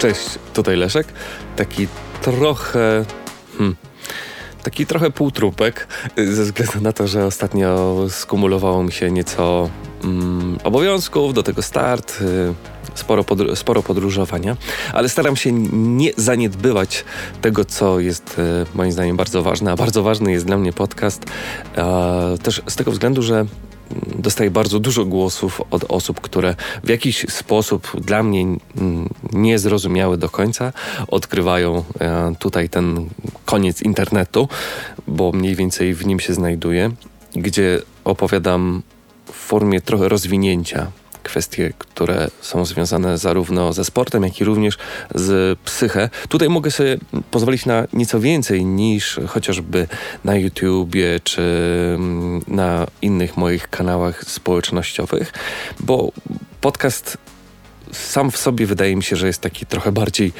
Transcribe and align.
Cześć, 0.00 0.38
tutaj 0.54 0.76
Leszek. 0.76 1.06
Taki 1.56 1.86
trochę. 2.22 3.04
Hmm, 3.58 3.76
taki 4.62 4.86
trochę 4.86 5.10
półtrupek, 5.10 5.86
ze 6.16 6.44
względu 6.44 6.80
na 6.80 6.92
to, 6.92 7.06
że 7.08 7.26
ostatnio 7.26 7.96
skumulowało 8.08 8.82
mi 8.82 8.92
się 8.92 9.10
nieco 9.10 9.70
mm, 10.04 10.58
obowiązków, 10.64 11.34
do 11.34 11.42
tego 11.42 11.62
start, 11.62 12.18
y, 12.20 12.54
sporo, 12.94 13.24
podr 13.24 13.56
sporo 13.56 13.82
podróżowania, 13.82 14.56
ale 14.92 15.08
staram 15.08 15.36
się 15.36 15.52
nie 15.72 16.10
zaniedbywać 16.16 17.04
tego, 17.40 17.64
co 17.64 18.00
jest 18.00 18.38
y, 18.38 18.66
moim 18.74 18.92
zdaniem 18.92 19.16
bardzo 19.16 19.42
ważne, 19.42 19.72
a 19.72 19.76
bardzo 19.76 20.02
ważny 20.02 20.32
jest 20.32 20.46
dla 20.46 20.58
mnie 20.58 20.72
podcast, 20.72 21.24
też 22.42 22.62
z 22.66 22.76
tego 22.76 22.90
względu, 22.90 23.22
że 23.22 23.46
dostaję 24.18 24.50
bardzo 24.50 24.80
dużo 24.80 25.04
głosów 25.04 25.62
od 25.70 25.84
osób, 25.88 26.20
które 26.20 26.54
w 26.84 26.88
jakiś 26.88 27.26
sposób 27.28 28.00
dla 28.00 28.22
mnie 28.22 28.46
niezrozumiałe 29.32 30.16
do 30.16 30.28
końca 30.28 30.72
odkrywają 31.08 31.84
e, 32.00 32.34
tutaj 32.38 32.68
ten 32.68 33.08
koniec 33.44 33.82
internetu, 33.82 34.48
bo 35.06 35.32
mniej 35.32 35.54
więcej 35.54 35.94
w 35.94 36.06
nim 36.06 36.20
się 36.20 36.34
znajduję, 36.34 36.90
gdzie 37.32 37.82
opowiadam 38.04 38.82
w 39.26 39.32
formie 39.32 39.80
trochę 39.80 40.08
rozwinięcia 40.08 40.86
kwestie, 41.30 41.72
które 41.78 42.28
są 42.40 42.64
związane 42.64 43.18
zarówno 43.18 43.72
ze 43.72 43.84
sportem, 43.84 44.22
jak 44.22 44.40
i 44.40 44.44
również 44.44 44.78
z 45.14 45.58
psychę. 45.58 46.10
Tutaj 46.28 46.48
mogę 46.48 46.70
sobie 46.70 46.96
pozwolić 47.30 47.66
na 47.66 47.86
nieco 47.92 48.20
więcej 48.20 48.64
niż 48.64 49.20
chociażby 49.28 49.86
na 50.24 50.36
YouTubie 50.36 51.20
czy 51.24 51.42
mm, 51.94 52.42
na 52.48 52.86
innych 53.02 53.36
moich 53.36 53.68
kanałach 53.68 54.24
społecznościowych, 54.24 55.32
bo 55.80 56.12
podcast 56.60 57.18
sam 57.92 58.30
w 58.30 58.36
sobie 58.36 58.66
wydaje 58.66 58.96
mi 58.96 59.02
się, 59.02 59.16
że 59.16 59.26
jest 59.26 59.40
taki 59.40 59.66
trochę 59.66 59.92
bardziej 59.92 60.32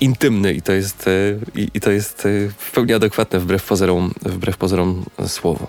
intymny 0.00 0.54
i 0.54 0.62
to 0.62 0.72
jest, 0.72 1.08
e, 1.08 1.60
i, 1.60 1.68
i 1.74 1.80
to 1.80 1.90
jest 1.90 2.26
e, 2.26 2.28
w 2.58 2.70
pełni 2.70 2.92
adekwatne 2.92 3.38
wbrew 3.38 3.64
pozorom, 3.64 4.14
wbrew 4.22 4.56
pozorom 4.56 5.04
słowo. 5.26 5.66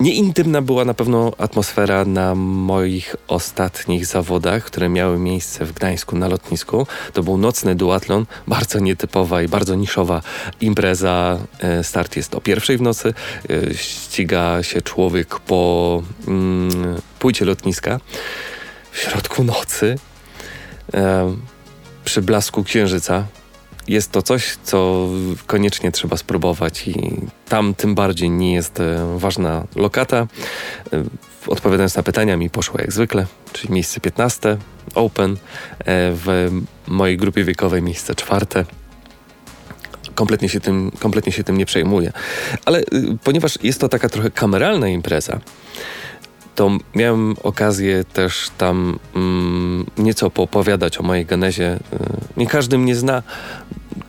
Nieintymna 0.00 0.62
była 0.62 0.84
na 0.84 0.94
pewno 0.94 1.32
atmosfera 1.38 2.04
na 2.04 2.34
moich 2.34 3.16
ostatnich 3.28 4.06
zawodach, 4.06 4.64
które 4.64 4.88
miały 4.88 5.18
miejsce 5.18 5.64
w 5.64 5.72
Gdańsku 5.72 6.16
na 6.16 6.28
lotnisku. 6.28 6.86
To 7.12 7.22
był 7.22 7.38
nocny 7.38 7.74
duatlon, 7.74 8.26
bardzo 8.46 8.78
nietypowa 8.78 9.42
i 9.42 9.48
bardzo 9.48 9.74
niszowa 9.74 10.22
impreza. 10.60 11.38
E, 11.58 11.84
start 11.84 12.16
jest 12.16 12.34
o 12.34 12.40
pierwszej 12.40 12.78
w 12.78 12.82
nocy. 12.82 13.14
E, 13.50 13.74
ściga 13.74 14.62
się 14.62 14.82
człowiek 14.82 15.40
po 15.40 16.02
mm, 16.28 17.00
płycie 17.18 17.44
lotniska 17.44 18.00
w 18.92 18.98
środku 18.98 19.44
nocy 19.44 19.98
e, 20.94 21.36
przy 22.04 22.22
blasku 22.22 22.64
księżyca 22.64 23.24
jest 23.88 24.12
to 24.12 24.22
coś, 24.22 24.56
co 24.64 25.08
koniecznie 25.46 25.92
trzeba 25.92 26.16
spróbować 26.16 26.88
i 26.88 27.20
tam 27.48 27.74
tym 27.74 27.94
bardziej 27.94 28.30
nie 28.30 28.54
jest 28.54 28.80
e, 28.80 29.18
ważna 29.18 29.66
lokata. 29.76 30.26
E, 30.92 31.04
odpowiadając 31.46 31.96
na 31.96 32.02
pytania 32.02 32.36
mi 32.36 32.50
poszło 32.50 32.80
jak 32.80 32.92
zwykle, 32.92 33.26
czyli 33.52 33.74
miejsce 33.74 34.00
15, 34.00 34.56
open, 34.94 35.32
e, 35.32 35.36
w 36.12 36.50
mojej 36.86 37.16
grupie 37.16 37.44
wiekowej 37.44 37.82
miejsce 37.82 38.14
czwarte 38.14 38.64
kompletnie 40.14 40.48
się 40.48 40.60
tym, 40.60 40.90
kompletnie 40.98 41.32
się 41.32 41.44
tym 41.44 41.58
nie 41.58 41.66
przejmuję. 41.66 42.12
Ale 42.64 42.82
ponieważ 43.24 43.58
jest 43.62 43.80
to 43.80 43.88
taka 43.88 44.08
trochę 44.08 44.30
kameralna 44.30 44.88
impreza, 44.88 45.40
to 46.54 46.70
miałem 46.94 47.36
okazję 47.42 48.04
też 48.04 48.50
tam 48.58 48.98
mm, 49.14 49.86
nieco 49.98 50.30
poopowiadać 50.30 50.98
o 50.98 51.02
mojej 51.02 51.26
genezie. 51.26 51.78
Nie 52.36 52.46
każdy 52.46 52.78
mnie 52.78 52.94
zna, 52.96 53.22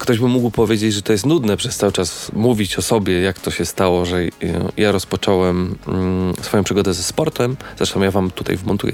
ktoś 0.02 0.20
by 0.20 0.28
mógł 0.28 0.52
powiedzieć, 0.52 0.94
że 0.94 1.02
to 1.02 1.12
jest 1.12 1.26
nudne 1.26 1.58
przez 1.58 1.78
cały 1.78 1.92
czas 1.92 2.32
mówić 2.34 2.78
o 2.78 2.82
sobie, 2.82 3.22
jak 3.22 3.40
to 3.40 3.52
się 3.52 3.66
stało, 3.66 4.06
że 4.06 4.22
ja 4.78 4.92
rozpocząłem 4.92 5.76
mm, 5.88 6.34
swoją 6.42 6.64
przygodę 6.64 6.94
ze 6.94 7.04
sportem. 7.04 7.58
Zresztą 7.78 8.02
ja 8.02 8.12
wam 8.12 8.32
tutaj 8.32 8.58
wmontuję 8.58 8.94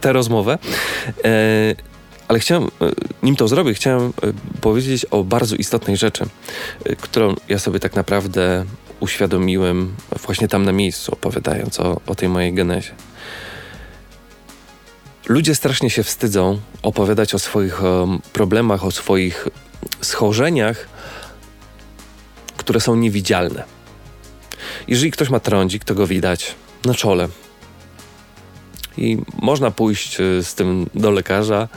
tę 0.00 0.12
rozmowę. 0.12 0.58
E, 1.24 1.74
ale 2.28 2.38
chciałem, 2.38 2.64
e, 2.64 2.68
nim 3.22 3.36
to 3.36 3.48
zrobię, 3.48 3.74
chciałem 3.74 4.12
powiedzieć 4.60 5.04
o 5.04 5.24
bardzo 5.24 5.56
istotnej 5.56 5.96
rzeczy, 5.96 6.24
którą 7.00 7.34
ja 7.48 7.58
sobie 7.58 7.80
tak 7.80 7.96
naprawdę 7.96 8.64
uświadomiłem 9.02 9.94
właśnie 10.26 10.48
tam 10.48 10.64
na 10.64 10.72
miejscu, 10.72 11.12
opowiadając 11.12 11.80
o, 11.80 12.00
o 12.06 12.14
tej 12.14 12.28
mojej 12.28 12.54
genezie. 12.54 12.94
Ludzie 15.28 15.54
strasznie 15.54 15.90
się 15.90 16.02
wstydzą 16.02 16.58
opowiadać 16.82 17.34
o 17.34 17.38
swoich 17.38 17.82
um, 17.82 18.20
problemach, 18.32 18.84
o 18.84 18.90
swoich 18.90 19.48
schorzeniach, 20.00 20.88
które 22.56 22.80
są 22.80 22.96
niewidzialne. 22.96 23.64
Jeżeli 24.88 25.10
ktoś 25.10 25.30
ma 25.30 25.40
trądzik, 25.40 25.84
to 25.84 25.94
go 25.94 26.06
widać 26.06 26.54
na 26.84 26.94
czole. 26.94 27.28
I 28.96 29.18
można 29.42 29.70
pójść 29.70 30.20
e, 30.20 30.42
z 30.42 30.54
tym 30.54 30.86
do 30.94 31.10
lekarza 31.10 31.68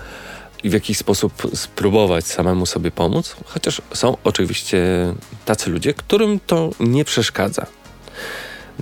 i 0.65 0.69
w 0.69 0.73
jakiś 0.73 0.97
sposób 0.97 1.33
spróbować 1.55 2.25
samemu 2.25 2.65
sobie 2.65 2.91
pomóc, 2.91 3.35
chociaż 3.45 3.81
są 3.93 4.17
oczywiście 4.23 4.83
tacy 5.45 5.69
ludzie, 5.69 5.93
którym 5.93 6.39
to 6.47 6.69
nie 6.79 7.05
przeszkadza. 7.05 7.65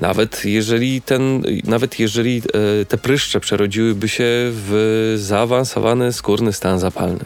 Nawet 0.02 0.46
jeżeli, 0.46 1.02
ten, 1.02 1.44
nawet 1.64 2.00
jeżeli 2.00 2.42
e, 2.82 2.86
te 2.86 2.98
pryszcze 2.98 3.40
przerodziłyby 3.40 4.10
się 4.10 4.26
w 4.28 5.16
zaawansowany 5.18 6.14
skórny 6.14 6.54
stan 6.54 6.80
zapalny. 6.80 7.26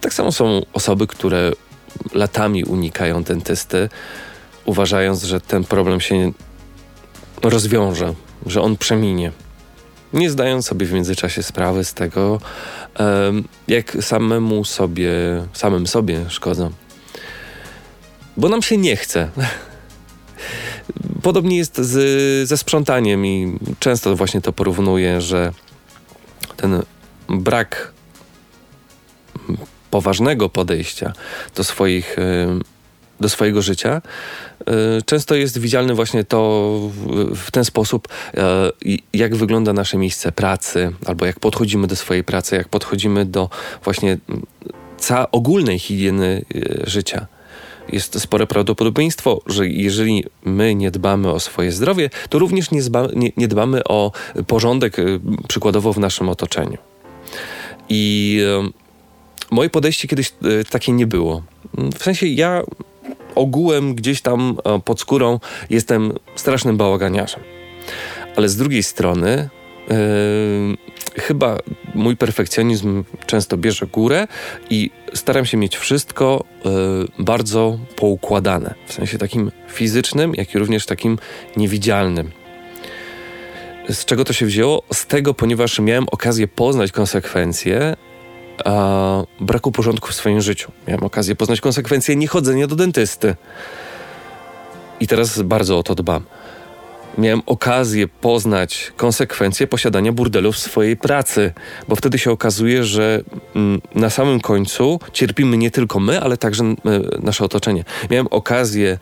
Tak 0.00 0.14
samo 0.14 0.32
są 0.32 0.62
osoby, 0.72 1.06
które 1.06 1.52
latami 2.14 2.64
unikają 2.64 3.22
dentysty, 3.22 3.88
uważając, 4.64 5.22
że 5.22 5.40
ten 5.40 5.64
problem 5.64 6.00
się 6.00 6.32
rozwiąże, 7.42 8.14
że 8.46 8.62
on 8.62 8.76
przeminie. 8.76 9.32
Nie 10.12 10.30
zdając 10.30 10.66
sobie 10.66 10.86
w 10.86 10.92
międzyczasie 10.92 11.42
sprawy 11.42 11.84
z 11.84 11.94
tego, 11.94 12.40
jak 13.68 13.96
samemu 14.00 14.64
sobie, 14.64 15.12
samym 15.52 15.86
sobie 15.86 16.24
szkodzą. 16.28 16.70
Bo 18.36 18.48
nam 18.48 18.62
się 18.62 18.76
nie 18.76 18.96
chce. 18.96 19.28
Podobnie 21.22 21.56
jest 21.56 21.78
z, 21.78 22.48
ze 22.48 22.58
sprzątaniem 22.58 23.26
i 23.26 23.58
często 23.78 24.16
właśnie 24.16 24.40
to 24.40 24.52
porównuję, 24.52 25.20
że 25.20 25.52
ten 26.56 26.82
brak 27.28 27.92
poważnego 29.90 30.48
podejścia 30.48 31.12
do 31.56 31.64
swoich 31.64 32.16
do 33.20 33.28
swojego 33.28 33.62
życia, 33.62 34.02
y, 34.60 34.64
często 35.02 35.34
jest 35.34 35.58
widzialny 35.58 35.94
właśnie 35.94 36.24
to 36.24 36.80
w 37.34 37.50
ten 37.50 37.64
sposób, 37.64 38.08
y, 38.86 38.96
jak 39.12 39.36
wygląda 39.36 39.72
nasze 39.72 39.98
miejsce 39.98 40.32
pracy, 40.32 40.92
albo 41.06 41.26
jak 41.26 41.40
podchodzimy 41.40 41.86
do 41.86 41.96
swojej 41.96 42.24
pracy, 42.24 42.56
jak 42.56 42.68
podchodzimy 42.68 43.24
do 43.24 43.50
właśnie 43.84 44.18
ca 44.98 45.30
ogólnej 45.30 45.78
higieny 45.78 46.44
życia. 46.86 47.26
Jest 47.92 48.20
spore 48.20 48.46
prawdopodobieństwo, 48.46 49.42
że 49.46 49.68
jeżeli 49.68 50.24
my 50.44 50.74
nie 50.74 50.90
dbamy 50.90 51.32
o 51.32 51.40
swoje 51.40 51.72
zdrowie, 51.72 52.10
to 52.28 52.38
również 52.38 52.70
nie, 52.70 52.80
nie, 53.14 53.32
nie 53.36 53.48
dbamy 53.48 53.84
o 53.84 54.12
porządek, 54.46 54.96
przykładowo 55.48 55.92
w 55.92 55.98
naszym 55.98 56.28
otoczeniu. 56.28 56.78
I 57.88 58.40
Moje 59.50 59.70
podejście 59.70 60.08
kiedyś 60.08 60.28
e, 60.28 60.64
takie 60.64 60.92
nie 60.92 61.06
było. 61.06 61.42
W 61.98 62.02
sensie 62.02 62.26
ja 62.26 62.62
ogółem 63.38 63.94
gdzieś 63.94 64.20
tam 64.22 64.56
e, 64.64 64.80
pod 64.80 65.00
skórą 65.00 65.40
jestem 65.70 66.12
strasznym 66.34 66.76
bałaganiarzem. 66.76 67.40
Ale 68.36 68.48
z 68.48 68.56
drugiej 68.56 68.82
strony 68.82 69.48
Yy, 69.90 71.22
chyba 71.22 71.58
mój 71.94 72.16
perfekcjonizm 72.16 73.04
często 73.26 73.56
bierze 73.56 73.86
górę 73.86 74.28
i 74.70 74.90
staram 75.14 75.46
się 75.46 75.56
mieć 75.56 75.76
wszystko 75.76 76.44
yy, 76.64 76.70
bardzo 77.18 77.78
poukładane. 77.96 78.74
W 78.86 78.92
sensie 78.92 79.18
takim 79.18 79.50
fizycznym, 79.68 80.34
jak 80.34 80.54
i 80.54 80.58
również 80.58 80.86
takim 80.86 81.18
niewidzialnym. 81.56 82.30
Z 83.88 84.04
czego 84.04 84.24
to 84.24 84.32
się 84.32 84.46
wzięło? 84.46 84.82
Z 84.92 85.06
tego, 85.06 85.34
ponieważ 85.34 85.78
miałem 85.78 86.06
okazję 86.10 86.48
poznać 86.48 86.92
konsekwencje 86.92 87.96
a, 88.64 89.22
braku 89.40 89.72
porządku 89.72 90.08
w 90.08 90.14
swoim 90.14 90.40
życiu. 90.40 90.72
Miałem 90.88 91.04
okazję 91.04 91.36
poznać 91.36 91.60
konsekwencje 91.60 92.16
niechodzenia 92.16 92.66
do 92.66 92.76
dentysty. 92.76 93.36
I 95.00 95.06
teraz 95.06 95.42
bardzo 95.42 95.78
o 95.78 95.82
to 95.82 95.94
dbam. 95.94 96.24
Miałem 97.18 97.42
okazję 97.46 98.08
poznać 98.08 98.92
konsekwencje 98.96 99.66
posiadania 99.66 100.12
burdelu 100.12 100.52
w 100.52 100.58
swojej 100.58 100.96
pracy, 100.96 101.52
bo 101.88 101.96
wtedy 101.96 102.18
się 102.18 102.30
okazuje, 102.30 102.84
że 102.84 103.22
mm, 103.54 103.80
na 103.94 104.10
samym 104.10 104.40
końcu 104.40 105.00
cierpimy 105.12 105.56
nie 105.56 105.70
tylko 105.70 106.00
my, 106.00 106.20
ale 106.20 106.36
także 106.36 106.74
nasze 107.22 107.44
otoczenie. 107.44 107.84
Miałem 108.10 108.26
okazję 108.30 108.98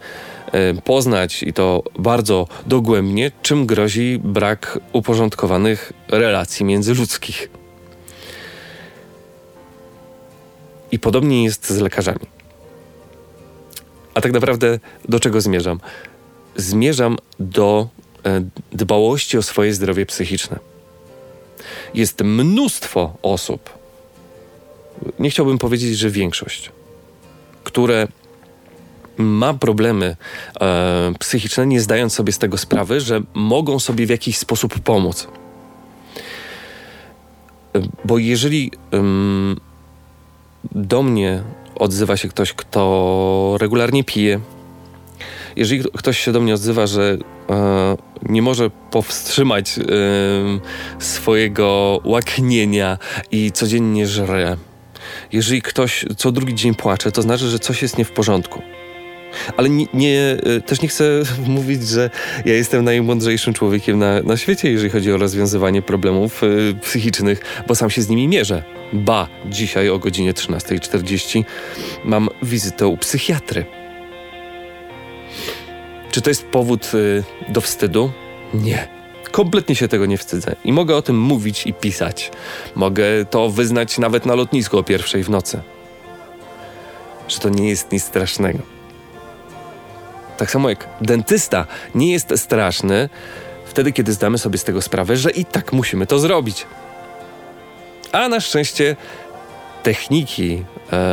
y, 0.76 0.82
poznać 0.82 1.42
i 1.42 1.52
to 1.52 1.82
bardzo 1.98 2.48
dogłębnie, 2.66 3.30
czym 3.42 3.66
grozi 3.66 4.20
brak 4.24 4.78
uporządkowanych 4.92 5.92
relacji 6.08 6.64
międzyludzkich. 6.64 7.48
I 10.96 10.98
podobnie 10.98 11.44
jest 11.44 11.70
z 11.70 11.78
lekarzami. 11.78 12.26
A 14.14 14.20
tak 14.20 14.32
naprawdę 14.32 14.78
do 15.08 15.20
czego 15.20 15.40
zmierzam? 15.40 15.80
Zmierzam 16.56 17.16
do 17.40 17.88
e, 18.24 18.44
dbałości 18.72 19.38
o 19.38 19.42
swoje 19.42 19.74
zdrowie 19.74 20.06
psychiczne. 20.06 20.58
Jest 21.94 22.22
mnóstwo 22.22 23.16
osób, 23.22 23.70
nie 25.18 25.30
chciałbym 25.30 25.58
powiedzieć, 25.58 25.98
że 25.98 26.10
większość, 26.10 26.72
które 27.64 28.08
ma 29.16 29.54
problemy 29.54 30.16
e, 30.60 31.12
psychiczne, 31.18 31.66
nie 31.66 31.80
zdając 31.80 32.14
sobie 32.14 32.32
z 32.32 32.38
tego 32.38 32.58
sprawy, 32.58 33.00
że 33.00 33.22
mogą 33.34 33.78
sobie 33.78 34.06
w 34.06 34.10
jakiś 34.10 34.38
sposób 34.38 34.80
pomóc. 34.80 35.28
Bo 38.04 38.18
jeżeli 38.18 38.70
do 40.72 41.02
mnie 41.02 41.42
odzywa 41.74 42.16
się 42.16 42.28
ktoś, 42.28 42.52
kto 42.52 43.56
regularnie 43.60 44.04
pije, 44.04 44.40
jeżeli 45.56 45.84
ktoś 45.96 46.18
się 46.18 46.32
do 46.32 46.40
mnie 46.40 46.54
odzywa, 46.54 46.86
że 46.86 47.18
e, 47.50 47.96
nie 48.22 48.42
może 48.42 48.70
powstrzymać 48.70 49.78
e, 49.78 49.82
swojego 50.98 52.00
łaknienia 52.04 52.98
i 53.30 53.52
codziennie 53.52 54.06
żre, 54.06 54.56
jeżeli 55.32 55.62
ktoś 55.62 56.04
co 56.16 56.32
drugi 56.32 56.54
dzień 56.54 56.74
płacze, 56.74 57.12
to 57.12 57.22
znaczy, 57.22 57.48
że 57.48 57.58
coś 57.58 57.82
jest 57.82 57.98
nie 57.98 58.04
w 58.04 58.12
porządku. 58.12 58.62
Ale 59.56 59.68
nie, 59.68 59.86
nie, 59.94 60.36
też 60.66 60.82
nie 60.82 60.88
chcę 60.88 61.22
mówić, 61.46 61.88
że 61.88 62.10
ja 62.44 62.54
jestem 62.54 62.84
najmądrzejszym 62.84 63.54
człowiekiem 63.54 63.98
na, 63.98 64.22
na 64.22 64.36
świecie, 64.36 64.70
jeżeli 64.70 64.90
chodzi 64.90 65.12
o 65.12 65.16
rozwiązywanie 65.16 65.82
problemów 65.82 66.42
y, 66.42 66.74
psychicznych, 66.82 67.40
bo 67.68 67.74
sam 67.74 67.90
się 67.90 68.02
z 68.02 68.08
nimi 68.08 68.28
mierzę. 68.28 68.62
Ba, 68.92 69.28
dzisiaj 69.46 69.90
o 69.90 69.98
godzinie 69.98 70.32
13.40 70.32 71.44
mam 72.04 72.28
wizytę 72.42 72.86
u 72.86 72.96
psychiatry. 72.96 73.64
Czy 76.10 76.20
to 76.20 76.30
jest 76.30 76.46
powód 76.46 76.94
y, 76.94 77.24
do 77.48 77.60
wstydu? 77.60 78.10
Nie. 78.54 78.88
Kompletnie 79.30 79.74
się 79.74 79.88
tego 79.88 80.06
nie 80.06 80.18
wstydzę 80.18 80.56
i 80.64 80.72
mogę 80.72 80.96
o 80.96 81.02
tym 81.02 81.20
mówić 81.20 81.66
i 81.66 81.74
pisać. 81.74 82.30
Mogę 82.74 83.04
to 83.30 83.50
wyznać 83.50 83.98
nawet 83.98 84.26
na 84.26 84.34
lotnisku 84.34 84.78
o 84.78 84.82
pierwszej 84.82 85.24
w 85.24 85.30
nocy. 85.30 85.60
Że 87.28 87.38
to 87.38 87.48
nie 87.48 87.68
jest 87.68 87.92
nic 87.92 88.04
strasznego. 88.04 88.75
Tak 90.36 90.50
samo 90.50 90.68
jak 90.68 90.88
dentysta 91.00 91.66
nie 91.94 92.12
jest 92.12 92.32
straszny 92.36 93.08
wtedy, 93.66 93.92
kiedy 93.92 94.12
zdamy 94.12 94.38
sobie 94.38 94.58
z 94.58 94.64
tego 94.64 94.82
sprawę, 94.82 95.16
że 95.16 95.30
i 95.30 95.44
tak 95.44 95.72
musimy 95.72 96.06
to 96.06 96.18
zrobić. 96.18 96.66
A 98.12 98.28
na 98.28 98.40
szczęście 98.40 98.96
techniki 99.82 100.64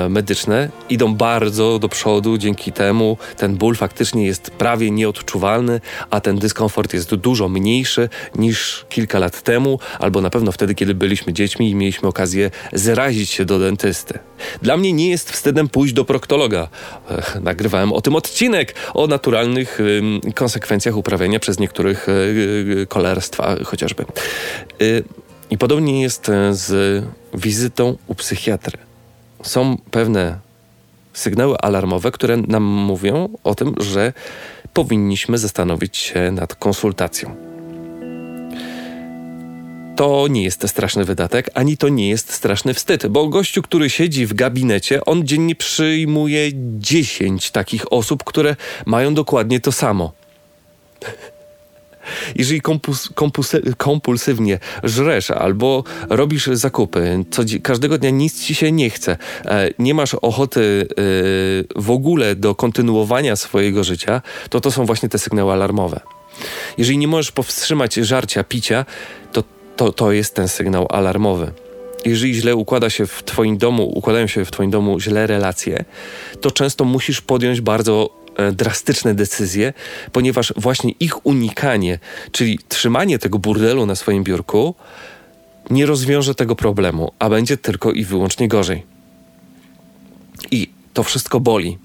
medyczne 0.09 0.69
idą 0.89 1.15
bardzo 1.15 1.79
do 1.79 1.89
przodu, 1.89 2.37
dzięki 2.37 2.71
temu 2.71 3.17
ten 3.37 3.55
ból 3.55 3.75
faktycznie 3.75 4.25
jest 4.25 4.51
prawie 4.51 4.91
nieodczuwalny, 4.91 5.81
a 6.09 6.21
ten 6.21 6.37
dyskomfort 6.37 6.93
jest 6.93 7.15
dużo 7.15 7.49
mniejszy 7.49 8.09
niż 8.35 8.85
kilka 8.89 9.19
lat 9.19 9.41
temu, 9.41 9.79
albo 9.99 10.21
na 10.21 10.29
pewno 10.29 10.51
wtedy, 10.51 10.75
kiedy 10.75 10.95
byliśmy 10.95 11.33
dziećmi 11.33 11.69
i 11.69 11.75
mieliśmy 11.75 12.09
okazję 12.09 12.51
zrazić 12.73 13.29
się 13.29 13.45
do 13.45 13.59
dentysty. 13.59 14.19
Dla 14.61 14.77
mnie 14.77 14.93
nie 14.93 15.09
jest 15.09 15.31
wstydem 15.31 15.69
pójść 15.69 15.93
do 15.93 16.05
proktologa. 16.05 16.67
E, 17.09 17.39
nagrywałem 17.39 17.93
o 17.93 18.01
tym 18.01 18.15
odcinek 18.15 18.75
o 18.93 19.07
naturalnych 19.07 19.79
e, 20.27 20.31
konsekwencjach 20.31 20.97
uprawiania 20.97 21.39
przez 21.39 21.59
niektórych 21.59 22.07
e, 22.09 22.85
kolerstwa 22.85 23.55
chociażby. 23.63 24.03
E, 24.03 24.05
i 25.49 25.57
podobnie 25.57 26.01
jest 26.01 26.29
e, 26.29 26.53
z 26.53 27.03
wizytą 27.33 27.97
u 28.07 28.15
psychiatry. 28.15 28.77
Są 29.44 29.78
pewne 29.92 30.40
sygnały 31.13 31.57
alarmowe, 31.57 32.12
które 32.12 32.38
nam 32.38 32.63
mówią 32.63 33.30
o 33.44 33.56
tym, 33.56 33.75
że 33.80 34.13
powinniśmy 34.74 35.38
zastanowić 35.38 35.98
się 35.98 36.31
nad 36.31 36.56
konsultacją. 36.56 37.36
To 39.95 40.28
nie 40.28 40.44
jest 40.44 40.68
straszny 40.68 41.06
wydatek, 41.06 41.50
ani 41.54 41.78
to 41.78 41.90
nie 41.90 42.10
jest 42.10 42.34
straszny 42.34 42.74
wstyd, 42.74 43.07
bo 43.07 43.28
gościu, 43.28 43.62
który 43.62 43.90
siedzi 43.90 44.25
w 44.25 44.34
gabinecie, 44.34 45.06
on 45.06 45.28
dziennie 45.28 45.56
przyjmuje 45.56 46.51
10 46.80 47.51
takich 47.51 47.94
osób, 47.94 48.24
które 48.24 48.56
mają 48.86 49.13
dokładnie 49.13 49.60
to 49.60 49.72
samo. 49.72 50.12
Jeżeli 52.35 52.61
kompulsy, 52.61 53.61
kompulsywnie 53.77 54.59
żresz 54.83 55.31
albo 55.31 55.83
robisz 56.09 56.47
zakupy, 56.47 57.25
co, 57.31 57.44
każdego 57.63 57.97
dnia 57.97 58.09
nic 58.09 58.44
ci 58.44 58.55
się 58.55 58.71
nie 58.71 58.89
chce, 58.89 59.17
e, 59.45 59.69
nie 59.79 59.94
masz 59.94 60.15
ochoty 60.15 60.88
e, 60.89 60.94
w 61.81 61.91
ogóle 61.91 62.35
do 62.35 62.55
kontynuowania 62.55 63.35
swojego 63.35 63.83
życia, 63.83 64.21
to 64.50 64.61
to 64.61 64.71
są 64.71 64.85
właśnie 64.85 65.09
te 65.09 65.19
sygnały 65.19 65.53
alarmowe. 65.53 66.00
Jeżeli 66.77 66.97
nie 66.97 67.07
możesz 67.07 67.31
powstrzymać 67.31 67.94
żarcia, 67.94 68.44
picia, 68.44 68.85
to 69.31 69.44
to, 69.75 69.91
to 69.91 70.11
jest 70.11 70.35
ten 70.35 70.47
sygnał 70.47 70.88
alarmowy 70.89 71.51
jeżeli 72.06 72.33
źle 72.33 72.56
układa 72.56 72.89
się 72.89 73.07
w 73.07 73.23
Twoim 73.23 73.57
domu, 73.57 73.91
układają 73.95 74.27
się 74.27 74.45
w 74.45 74.51
Twoim 74.51 74.71
domu 74.71 74.99
źle 74.99 75.27
relacje, 75.27 75.85
to 76.41 76.51
często 76.51 76.85
musisz 76.85 77.21
podjąć 77.21 77.61
bardzo 77.61 78.09
drastyczne 78.53 79.13
decyzje, 79.15 79.74
ponieważ 80.12 80.53
właśnie 80.57 80.91
ich 81.00 81.25
unikanie, 81.25 82.00
czyli 82.31 82.59
trzymanie 82.68 83.19
tego 83.19 83.39
burdelu 83.39 83.85
na 83.85 83.95
swoim 83.95 84.24
biurku, 84.24 84.75
nie 85.69 85.85
rozwiąże 85.85 86.35
tego 86.35 86.56
problemu, 86.56 87.12
a 87.19 87.30
będzie 87.30 87.57
tylko 87.57 87.91
i 87.91 88.06
wyłącznie 88.06 88.47
gorzej. 88.47 88.83
I 90.51 90.69
to 90.94 91.03
wszystko 91.03 91.39
boli. 91.39 91.77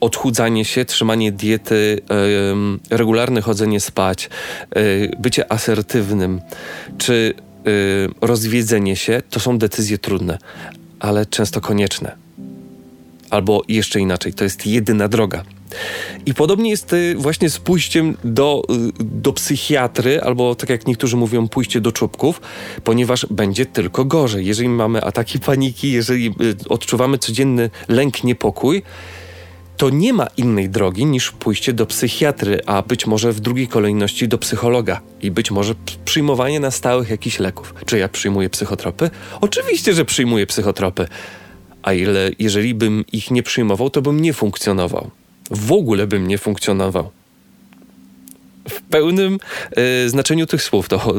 Odchudzanie 0.00 0.64
się, 0.64 0.84
trzymanie 0.84 1.32
diety, 1.32 2.00
yy, 2.90 2.96
regularne 2.98 3.40
chodzenie 3.40 3.80
spać, 3.80 4.30
yy, 4.76 5.10
bycie 5.18 5.52
asertywnym, 5.52 6.40
czy 6.98 7.34
yy, 7.64 7.72
rozwiedzenie 8.20 8.96
się 8.96 9.22
to 9.30 9.40
są 9.40 9.58
decyzje 9.58 9.98
trudne, 9.98 10.38
ale 11.00 11.26
często 11.26 11.60
konieczne 11.60 12.27
albo 13.30 13.62
jeszcze 13.68 14.00
inaczej, 14.00 14.34
to 14.34 14.44
jest 14.44 14.66
jedyna 14.66 15.08
droga. 15.08 15.44
I 16.26 16.34
podobnie 16.34 16.70
jest 16.70 16.92
y, 16.92 17.14
właśnie 17.18 17.50
z 17.50 17.58
pójściem 17.58 18.16
do, 18.24 18.62
y, 18.70 19.04
do 19.04 19.32
psychiatry, 19.32 20.20
albo 20.20 20.54
tak 20.54 20.70
jak 20.70 20.86
niektórzy 20.86 21.16
mówią, 21.16 21.48
pójście 21.48 21.80
do 21.80 21.92
czubków, 21.92 22.40
ponieważ 22.84 23.26
będzie 23.30 23.66
tylko 23.66 24.04
gorzej. 24.04 24.46
Jeżeli 24.46 24.68
mamy 24.68 25.04
ataki 25.04 25.38
paniki, 25.38 25.92
jeżeli 25.92 26.26
y, 26.26 26.68
odczuwamy 26.68 27.18
codzienny 27.18 27.70
lęk, 27.88 28.24
niepokój, 28.24 28.82
to 29.76 29.90
nie 29.90 30.12
ma 30.12 30.26
innej 30.36 30.68
drogi 30.68 31.06
niż 31.06 31.30
pójście 31.30 31.72
do 31.72 31.86
psychiatry, 31.86 32.60
a 32.66 32.82
być 32.82 33.06
może 33.06 33.32
w 33.32 33.40
drugiej 33.40 33.68
kolejności 33.68 34.28
do 34.28 34.38
psychologa 34.38 35.00
i 35.22 35.30
być 35.30 35.50
może 35.50 35.74
przyjmowanie 36.04 36.60
na 36.60 36.70
stałych 36.70 37.10
jakichś 37.10 37.38
leków. 37.38 37.74
Czy 37.86 37.98
ja 37.98 38.08
przyjmuję 38.08 38.50
psychotropy? 38.50 39.10
Oczywiście, 39.40 39.94
że 39.94 40.04
przyjmuję 40.04 40.46
psychotropy 40.46 41.08
a 41.88 41.92
ile, 41.92 42.30
jeżeli 42.38 42.74
bym 42.74 43.04
ich 43.12 43.30
nie 43.30 43.42
przyjmował, 43.42 43.90
to 43.90 44.02
bym 44.02 44.20
nie 44.20 44.32
funkcjonował. 44.32 45.10
W 45.50 45.72
ogóle 45.72 46.06
bym 46.06 46.28
nie 46.28 46.38
funkcjonował. 46.38 47.10
W 48.68 48.82
pełnym 48.82 49.38
y, 50.04 50.08
znaczeniu 50.08 50.46
tych 50.46 50.62
słów 50.62 50.88
to, 50.88 51.14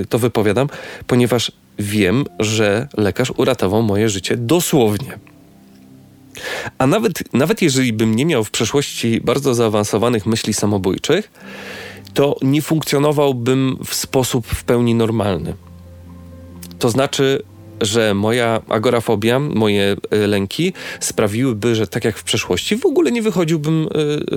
y, 0.00 0.06
to 0.08 0.18
wypowiadam, 0.18 0.68
ponieważ 1.06 1.52
wiem, 1.78 2.24
że 2.38 2.88
lekarz 2.96 3.32
uratował 3.36 3.82
moje 3.82 4.08
życie 4.08 4.36
dosłownie. 4.36 5.18
A 6.78 6.86
nawet, 6.86 7.34
nawet 7.34 7.62
jeżeli 7.62 7.92
bym 7.92 8.14
nie 8.14 8.26
miał 8.26 8.44
w 8.44 8.50
przeszłości 8.50 9.20
bardzo 9.20 9.54
zaawansowanych 9.54 10.26
myśli 10.26 10.54
samobójczych, 10.54 11.30
to 12.14 12.36
nie 12.42 12.62
funkcjonowałbym 12.62 13.76
w 13.84 13.94
sposób 13.94 14.46
w 14.46 14.64
pełni 14.64 14.94
normalny. 14.94 15.54
To 16.78 16.90
znaczy, 16.90 17.42
że 17.80 18.14
moja 18.14 18.62
agorafobia, 18.68 19.38
moje 19.38 19.96
e, 20.10 20.26
lęki 20.26 20.72
sprawiłyby, 21.00 21.74
że 21.74 21.86
tak 21.86 22.04
jak 22.04 22.18
w 22.18 22.24
przeszłości 22.24 22.76
w 22.76 22.86
ogóle 22.86 23.12
nie 23.12 23.22
wychodziłbym 23.22 23.88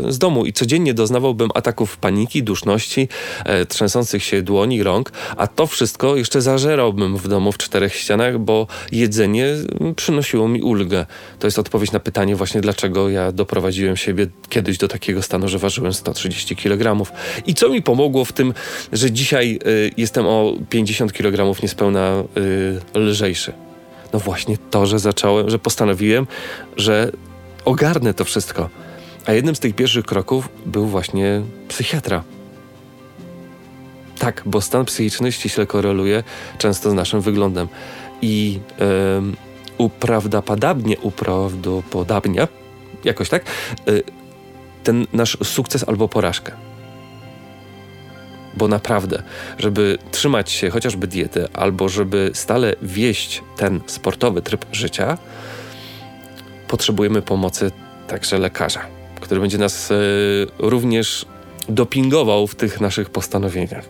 e, 0.07 0.11
z 0.11 0.17
domu 0.17 0.45
i 0.45 0.53
codziennie 0.53 0.93
doznawałbym 0.93 1.49
ataków 1.55 1.97
paniki, 1.97 2.43
duszności, 2.43 3.07
e, 3.45 3.65
trzęsących 3.65 4.23
się 4.23 4.41
dłoni, 4.41 4.83
rąk, 4.83 5.11
a 5.37 5.47
to 5.47 5.67
wszystko 5.67 6.15
jeszcze 6.15 6.41
zażerałbym 6.41 7.17
w 7.17 7.27
domu 7.27 7.51
w 7.51 7.57
czterech 7.57 7.95
ścianach, 7.95 8.39
bo 8.39 8.67
jedzenie 8.91 9.45
przynosiło 9.95 10.47
mi 10.47 10.61
ulgę. 10.61 11.05
To 11.39 11.47
jest 11.47 11.59
odpowiedź 11.59 11.91
na 11.91 11.99
pytanie 11.99 12.35
właśnie, 12.35 12.61
dlaczego 12.61 13.09
ja 13.09 13.31
doprowadziłem 13.31 13.97
siebie 13.97 14.27
kiedyś 14.49 14.77
do 14.77 14.87
takiego 14.87 15.21
stanu, 15.21 15.47
że 15.47 15.57
ważyłem 15.57 15.93
130 15.93 16.55
kg. 16.55 17.11
I 17.45 17.53
co 17.53 17.69
mi 17.69 17.81
pomogło 17.81 18.25
w 18.25 18.33
tym, 18.33 18.53
że 18.93 19.11
dzisiaj 19.11 19.59
jestem 19.97 20.25
o 20.25 20.53
50 20.69 21.13
kg 21.13 21.61
niespełna 21.63 22.23
lżej 22.93 23.28
no 24.13 24.19
właśnie 24.19 24.57
to, 24.57 24.85
że 24.85 24.99
zacząłem, 24.99 25.49
że 25.49 25.59
postanowiłem, 25.59 26.27
że 26.77 27.11
ogarnę 27.65 28.13
to 28.13 28.25
wszystko. 28.25 28.69
A 29.25 29.33
jednym 29.33 29.55
z 29.55 29.59
tych 29.59 29.75
pierwszych 29.75 30.05
kroków 30.05 30.49
był 30.65 30.87
właśnie 30.87 31.41
psychiatra. 31.67 32.23
Tak, 34.19 34.43
bo 34.45 34.61
stan 34.61 34.85
psychiczny 34.85 35.31
ściśle 35.31 35.65
koreluje 35.65 36.23
często 36.57 36.91
z 36.91 36.93
naszym 36.93 37.21
wyglądem. 37.21 37.67
I 38.21 38.59
uprawdopodobnie, 39.77 40.97
uprawdopodobnia, 40.97 42.47
jakoś 43.03 43.29
tak, 43.29 43.45
y, 43.89 44.03
ten 44.83 45.07
nasz 45.13 45.37
sukces 45.43 45.83
albo 45.87 46.07
porażkę. 46.07 46.68
Bo 48.59 48.67
naprawdę, 48.67 49.23
żeby 49.59 49.97
trzymać 50.11 50.51
się 50.51 50.69
chociażby 50.69 51.07
diety, 51.07 51.47
albo 51.53 51.89
żeby 51.89 52.31
stale 52.33 52.75
wieść 52.81 53.43
ten 53.57 53.79
sportowy 53.87 54.41
tryb 54.41 54.65
życia, 54.71 55.17
potrzebujemy 56.67 57.21
pomocy 57.21 57.71
także 58.07 58.39
lekarza, 58.39 58.81
który 59.21 59.41
będzie 59.41 59.57
nas 59.57 59.91
y, 59.91 59.95
również 60.57 61.25
dopingował 61.69 62.47
w 62.47 62.55
tych 62.55 62.81
naszych 62.81 63.09
postanowieniach. 63.09 63.85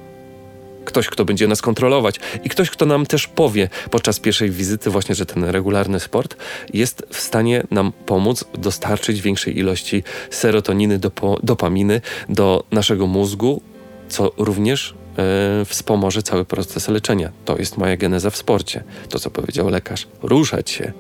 Ktoś, 0.86 1.08
kto 1.08 1.26
będzie 1.26 1.48
nas 1.48 1.62
kontrolować 1.62 2.20
i 2.44 2.50
ktoś, 2.50 2.70
kto 2.70 2.86
nam 2.86 3.06
też 3.06 3.28
powie 3.28 3.70
podczas 3.92 4.20
pierwszej 4.20 4.50
wizyty 4.50 4.90
właśnie, 4.90 5.16
że 5.16 5.26
ten 5.26 5.44
regularny 5.44 6.00
sport 6.00 6.36
jest 6.74 7.06
w 7.10 7.20
stanie 7.20 7.64
nam 7.72 7.92
pomóc 8.06 8.46
dostarczyć 8.58 9.22
większej 9.22 9.58
ilości 9.58 10.04
serotoniny, 10.30 11.00
dopaminy 11.44 12.02
do 12.30 12.64
naszego 12.72 13.08
mózgu, 13.08 13.62
co 14.10 14.32
również 14.38 14.94
e, 15.18 15.66
wspomoże 15.66 16.24
cały 16.24 16.46
proces 16.46 16.88
leczenia. 16.88 17.32
To 17.46 17.58
jest 17.58 17.78
moja 17.78 17.98
geneza 17.98 18.30
w 18.30 18.38
sporcie. 18.38 18.84
To, 19.10 19.20
co 19.20 19.30
powiedział 19.30 19.70
lekarz. 19.70 20.08
Ruszać 20.22 20.70
się, 20.70 20.94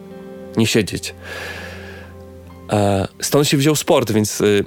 nie 0.58 0.68
siedzieć. 0.68 1.16
E, 2.72 3.08
stąd 3.22 3.48
się 3.48 3.58
wziął 3.58 3.75
sport, 3.75 4.12
więc 4.12 4.42
y, 4.42 4.63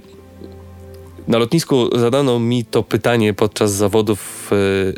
na 1.29 1.39
lotnisku 1.39 1.99
zadano 1.99 2.39
mi 2.39 2.65
to 2.65 2.83
pytanie 2.83 3.35
podczas 3.35 3.73
zawodów, 3.73 4.51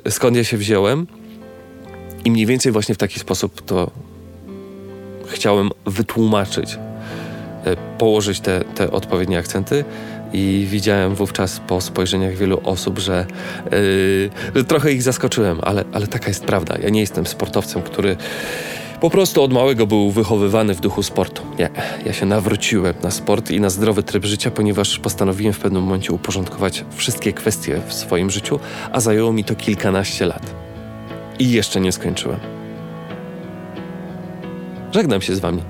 y, 0.06 0.10
skąd 0.10 0.36
ja 0.36 0.44
się 0.44 0.56
wziąłem. 0.56 1.06
I 2.24 2.30
mniej 2.30 2.46
więcej 2.46 2.72
właśnie 2.72 2.94
w 2.94 2.98
taki 2.98 3.20
sposób 3.20 3.62
to 3.62 3.90
chciałem 5.26 5.70
wytłumaczyć, 5.86 6.78
położyć 7.98 8.40
te, 8.40 8.64
te 8.74 8.90
odpowiednie 8.90 9.38
akcenty. 9.38 9.84
I 10.34 10.66
widziałem 10.70 11.14
wówczas 11.14 11.60
po 11.60 11.80
spojrzeniach 11.80 12.36
wielu 12.36 12.60
osób, 12.64 12.98
że, 12.98 13.26
yy, 14.54 14.64
trochę 14.64 14.92
ich 14.92 15.02
zaskoczyłem, 15.02 15.58
ale, 15.62 15.84
ale 15.92 16.06
taka 16.06 16.28
jest 16.28 16.44
prawda. 16.44 16.76
Ja 16.82 16.88
nie 16.88 17.00
jestem 17.00 17.26
sportowcem, 17.26 17.82
który 17.82 18.16
po 19.00 19.10
prostu 19.10 19.42
od 19.42 19.52
małego 19.52 19.86
był 19.86 20.10
wychowywany 20.10 20.74
w 20.74 20.80
duchu 20.80 21.02
sportu. 21.02 21.42
Nie, 21.58 21.70
ja 22.06 22.12
się 22.12 22.26
nawróciłem 22.26 22.94
na 23.02 23.10
sport 23.10 23.50
i 23.50 23.60
na 23.60 23.70
zdrowy 23.70 24.02
tryb 24.02 24.24
życia, 24.24 24.50
ponieważ 24.50 24.98
postanowiłem 24.98 25.52
w 25.52 25.58
pewnym 25.58 25.82
momencie 25.82 26.12
uporządkować 26.12 26.84
wszystkie 26.96 27.32
kwestie 27.32 27.80
w 27.86 27.94
swoim 27.94 28.30
życiu, 28.30 28.60
a 28.92 29.00
zajęło 29.00 29.32
mi 29.32 29.44
to 29.44 29.54
kilkanaście 29.54 30.26
lat. 30.26 30.54
I 31.38 31.50
jeszcze 31.50 31.80
nie 31.80 31.92
skończyłem. 31.92 32.40
Żegnam 34.92 35.22
się 35.22 35.34
z 35.34 35.40
wami. 35.40 35.62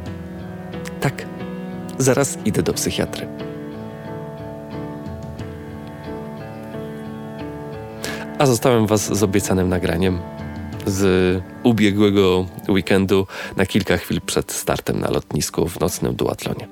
Tak, 1.01 1.27
zaraz 1.99 2.39
idę 2.45 2.63
do 2.63 2.73
psychiatry. 2.73 3.44
A 8.45 8.47
zostałem 8.47 8.87
was 8.87 9.19
z 9.19 9.23
obiecanym 9.23 9.69
nagraniem 9.69 10.19
z 10.87 11.43
ubiegłego 11.63 12.47
weekendu 12.69 13.27
na 13.57 13.67
kilka 13.67 13.97
chwil 13.97 14.21
przed 14.21 14.53
startem 14.53 15.01
na 15.01 15.11
lotnisku 15.11 15.69
w 15.69 15.81
nocnym 15.81 16.15
duatlonie. 16.15 16.69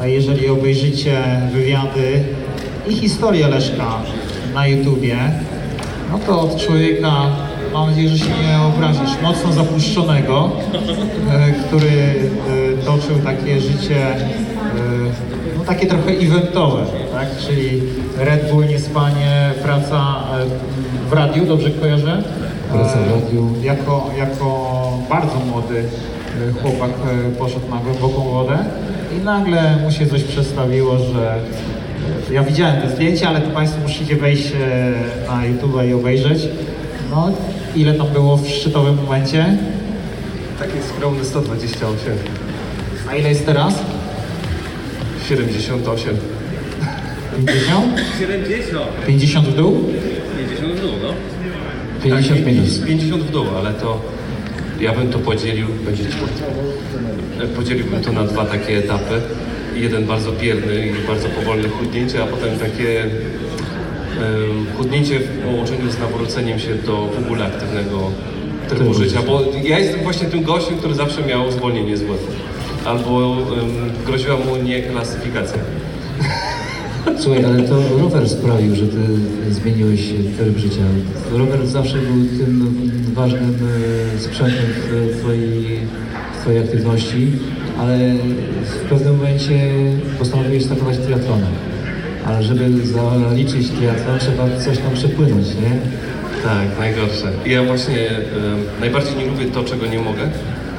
A 0.00 0.06
jeżeli 0.06 0.48
obejrzycie 0.48 1.22
wywiady 1.52 2.24
i 2.88 2.94
historię 2.94 3.48
Leszka 3.48 4.02
na 4.54 4.66
YouTubie, 4.66 5.18
no 6.10 6.18
to 6.18 6.40
od 6.40 6.56
człowieka, 6.56 7.36
mam 7.76 7.90
nadzieję, 7.90 8.08
że 8.08 8.18
się 8.18 8.30
nie 8.30 8.62
obrazisz, 8.74 9.22
mocno 9.22 9.52
zapuszczonego, 9.52 10.50
e, 11.30 11.52
który 11.52 11.88
e, 11.88 12.84
toczył 12.84 13.18
takie 13.24 13.60
życie, 13.60 14.06
e, 14.06 14.18
no 15.58 15.64
takie 15.64 15.86
trochę 15.86 16.10
eventowe, 16.10 16.84
tak? 17.12 17.28
Czyli 17.46 17.82
Red 18.18 18.50
Bull, 18.50 18.66
niespanie, 18.66 19.50
praca 19.62 20.16
w 21.10 21.12
radiu, 21.12 21.46
dobrze 21.46 21.70
kojarzę? 21.70 22.22
Praca 22.72 22.98
w 22.98 23.10
radiu. 23.10 23.48
Jako, 23.62 24.10
jako 24.18 24.98
bardzo 25.10 25.38
młody 25.50 25.84
chłopak 26.62 26.90
poszedł 27.38 27.70
na 27.70 27.76
głęboką 27.76 28.22
wodę 28.30 28.58
i 29.16 29.24
nagle 29.24 29.76
mu 29.76 29.90
się 29.90 30.06
coś 30.06 30.22
przedstawiło, 30.22 30.98
że 30.98 31.38
ja 32.34 32.42
widziałem 32.42 32.82
te 32.82 32.90
zdjęcia, 32.90 33.28
ale 33.28 33.40
to 33.40 33.50
Państwo 33.50 33.80
musicie 33.82 34.16
wejść 34.16 34.52
na 35.28 35.46
YouTube 35.46 35.82
i 35.90 35.92
obejrzeć. 35.92 36.48
No, 37.10 37.32
ile 37.76 37.94
tam 37.94 38.06
było 38.08 38.36
w 38.36 38.48
szczytowym 38.48 38.94
momencie? 38.94 39.58
Takie 40.58 40.82
skromne 40.82 41.24
128. 41.24 42.12
A 43.08 43.14
ile 43.16 43.28
jest 43.28 43.46
teraz? 43.46 43.74
78. 45.28 46.16
50? 47.46 48.00
70. 48.20 48.86
50 49.06 49.48
w 49.48 49.56
dół? 49.56 49.84
50 50.38 50.74
w 50.74 50.80
dół, 50.80 50.90
no. 51.02 51.12
50 52.02 52.44
tak, 52.44 52.46
minus. 52.46 52.78
50 52.78 53.22
w 53.22 53.30
dół, 53.30 53.46
ale 53.58 53.74
to 53.74 54.00
ja 54.80 54.92
bym 54.92 55.08
to 55.08 55.18
podzielił, 55.18 55.66
będzie 55.84 56.04
podzieliłbym 57.56 58.02
to 58.02 58.12
na 58.12 58.24
dwa 58.24 58.44
takie 58.44 58.78
etapy. 58.78 59.20
Jeden 59.74 60.06
bardzo 60.06 60.32
bierny 60.32 60.86
i 60.86 61.06
bardzo 61.06 61.28
powolne 61.28 61.68
chudnięcie, 61.68 62.22
a 62.22 62.26
potem 62.26 62.58
takie 62.58 63.04
chudnięcie 64.76 65.18
w 65.20 65.38
połączeniu 65.38 65.90
z 65.90 65.98
nawróceniem 65.98 66.58
się 66.58 66.74
do 66.74 67.06
w 67.06 67.24
ogóle 67.24 67.44
aktywnego 67.44 68.10
trybu 68.68 68.94
życia. 68.94 69.22
Bo 69.26 69.42
ja 69.62 69.78
jestem 69.78 70.00
właśnie 70.00 70.28
tym 70.28 70.42
gościem, 70.42 70.78
który 70.78 70.94
zawsze 70.94 71.22
miał 71.22 71.52
zwolnienie 71.52 71.96
z 71.96 72.02
WF. 72.02 72.26
Albo 72.84 73.10
um, 73.10 73.46
groziła 74.06 74.36
mu 74.36 74.56
nieklasyfikacja. 74.56 75.58
Słuchaj, 77.20 77.44
ale 77.44 77.62
to 77.62 77.98
rower 77.98 78.28
sprawił, 78.28 78.74
że 78.74 78.86
ty 78.86 78.98
zmieniłeś 79.50 80.00
tryb 80.38 80.58
życia. 80.58 80.82
Rower 81.32 81.66
zawsze 81.66 81.98
był 81.98 82.38
tym 82.38 82.90
ważnym 83.14 83.58
e, 84.14 84.18
sprzętem 84.18 84.66
w 84.66 85.16
twojej, 85.20 85.80
w 86.34 86.40
twojej 86.40 86.60
aktywności, 86.62 87.32
ale 87.78 87.98
w 88.64 88.88
pewnym 88.88 89.16
momencie 89.16 89.70
postanowiłeś 90.18 90.64
startować 90.64 90.98
triatlonem. 90.98 91.52
Ale 92.26 92.42
żeby 92.42 92.86
zaliczyć 92.86 93.70
triatlon, 93.70 94.18
trzeba 94.18 94.44
coś 94.64 94.78
tam 94.78 94.92
przepłynąć, 94.94 95.46
nie? 95.54 95.70
Tak, 96.42 96.78
najgorsze. 96.78 97.32
Ja 97.46 97.62
właśnie 97.64 98.08
em, 98.10 98.24
najbardziej 98.80 99.16
nie 99.16 99.26
lubię 99.26 99.44
to, 99.44 99.64
czego 99.64 99.86
nie 99.86 99.98
mogę, 99.98 100.28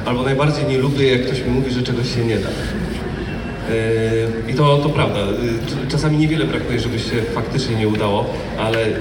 albo 0.06 0.22
najbardziej 0.22 0.64
nie 0.68 0.78
lubię, 0.78 1.12
jak 1.12 1.26
ktoś 1.26 1.44
mi 1.44 1.50
mówi, 1.50 1.70
że 1.70 1.82
czegoś 1.82 2.14
się 2.14 2.24
nie 2.24 2.36
da. 2.38 2.48
Yy, 2.48 4.52
I 4.52 4.54
to, 4.54 4.78
to 4.78 4.88
prawda. 4.88 5.18
Cz- 5.20 5.90
Czasami 5.90 6.18
niewiele 6.18 6.44
brakuje, 6.44 6.80
żeby 6.80 6.98
się 6.98 7.16
faktycznie 7.34 7.76
nie 7.76 7.88
udało, 7.88 8.34
ale 8.58 8.78
yy, 8.88 8.96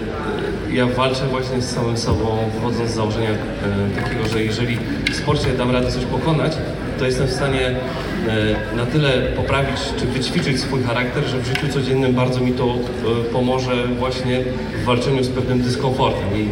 ja 0.75 0.85
walczę 0.85 1.21
właśnie 1.31 1.61
z 1.61 1.69
samym 1.69 1.97
sobą, 1.97 2.37
wchodząc 2.59 2.91
z 2.91 2.95
założenia 2.95 3.29
yy, 3.29 4.01
takiego, 4.03 4.27
że 4.27 4.43
jeżeli 4.43 4.77
w 5.11 5.15
sporcie 5.15 5.47
dam 5.57 5.71
radę 5.71 5.91
coś 5.91 6.05
pokonać, 6.05 6.51
to 6.99 7.05
jestem 7.05 7.27
w 7.27 7.31
stanie 7.31 7.61
yy, 7.61 8.77
na 8.77 8.85
tyle 8.85 9.09
poprawić 9.35 9.77
czy 9.99 10.05
wyćwiczyć 10.05 10.59
swój 10.59 10.83
charakter, 10.83 11.23
że 11.23 11.39
w 11.39 11.45
życiu 11.45 11.67
codziennym 11.67 12.13
bardzo 12.13 12.39
mi 12.39 12.51
to 12.51 12.65
yy, 12.65 13.23
pomoże 13.23 13.87
właśnie 13.87 14.43
w 14.81 14.85
walczeniu 14.85 15.23
z 15.23 15.29
pewnym 15.29 15.61
dyskomfortem. 15.61 16.37
I 16.37 16.49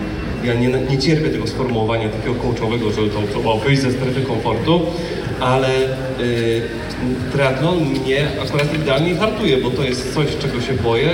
ja 0.47 0.53
nie, 0.53 0.67
nie 0.67 0.97
cierpię 0.97 1.29
tego 1.29 1.47
sformułowania 1.47 2.09
takiego 2.09 2.35
coachowego, 2.35 2.91
że 2.91 2.97
to 2.97 3.19
trzeba 3.31 3.55
wyjść 3.55 3.81
ze 3.81 3.91
strefy 3.91 4.21
komfortu, 4.21 4.81
ale 5.39 5.69
y, 6.19 6.61
triatlon 7.31 7.77
mnie 7.77 8.27
akurat 8.43 8.75
idealnie 8.75 9.15
hartuje, 9.15 9.57
bo 9.57 9.69
to 9.69 9.83
jest 9.83 10.13
coś, 10.13 10.37
czego 10.37 10.61
się 10.61 10.73
boję. 10.73 11.09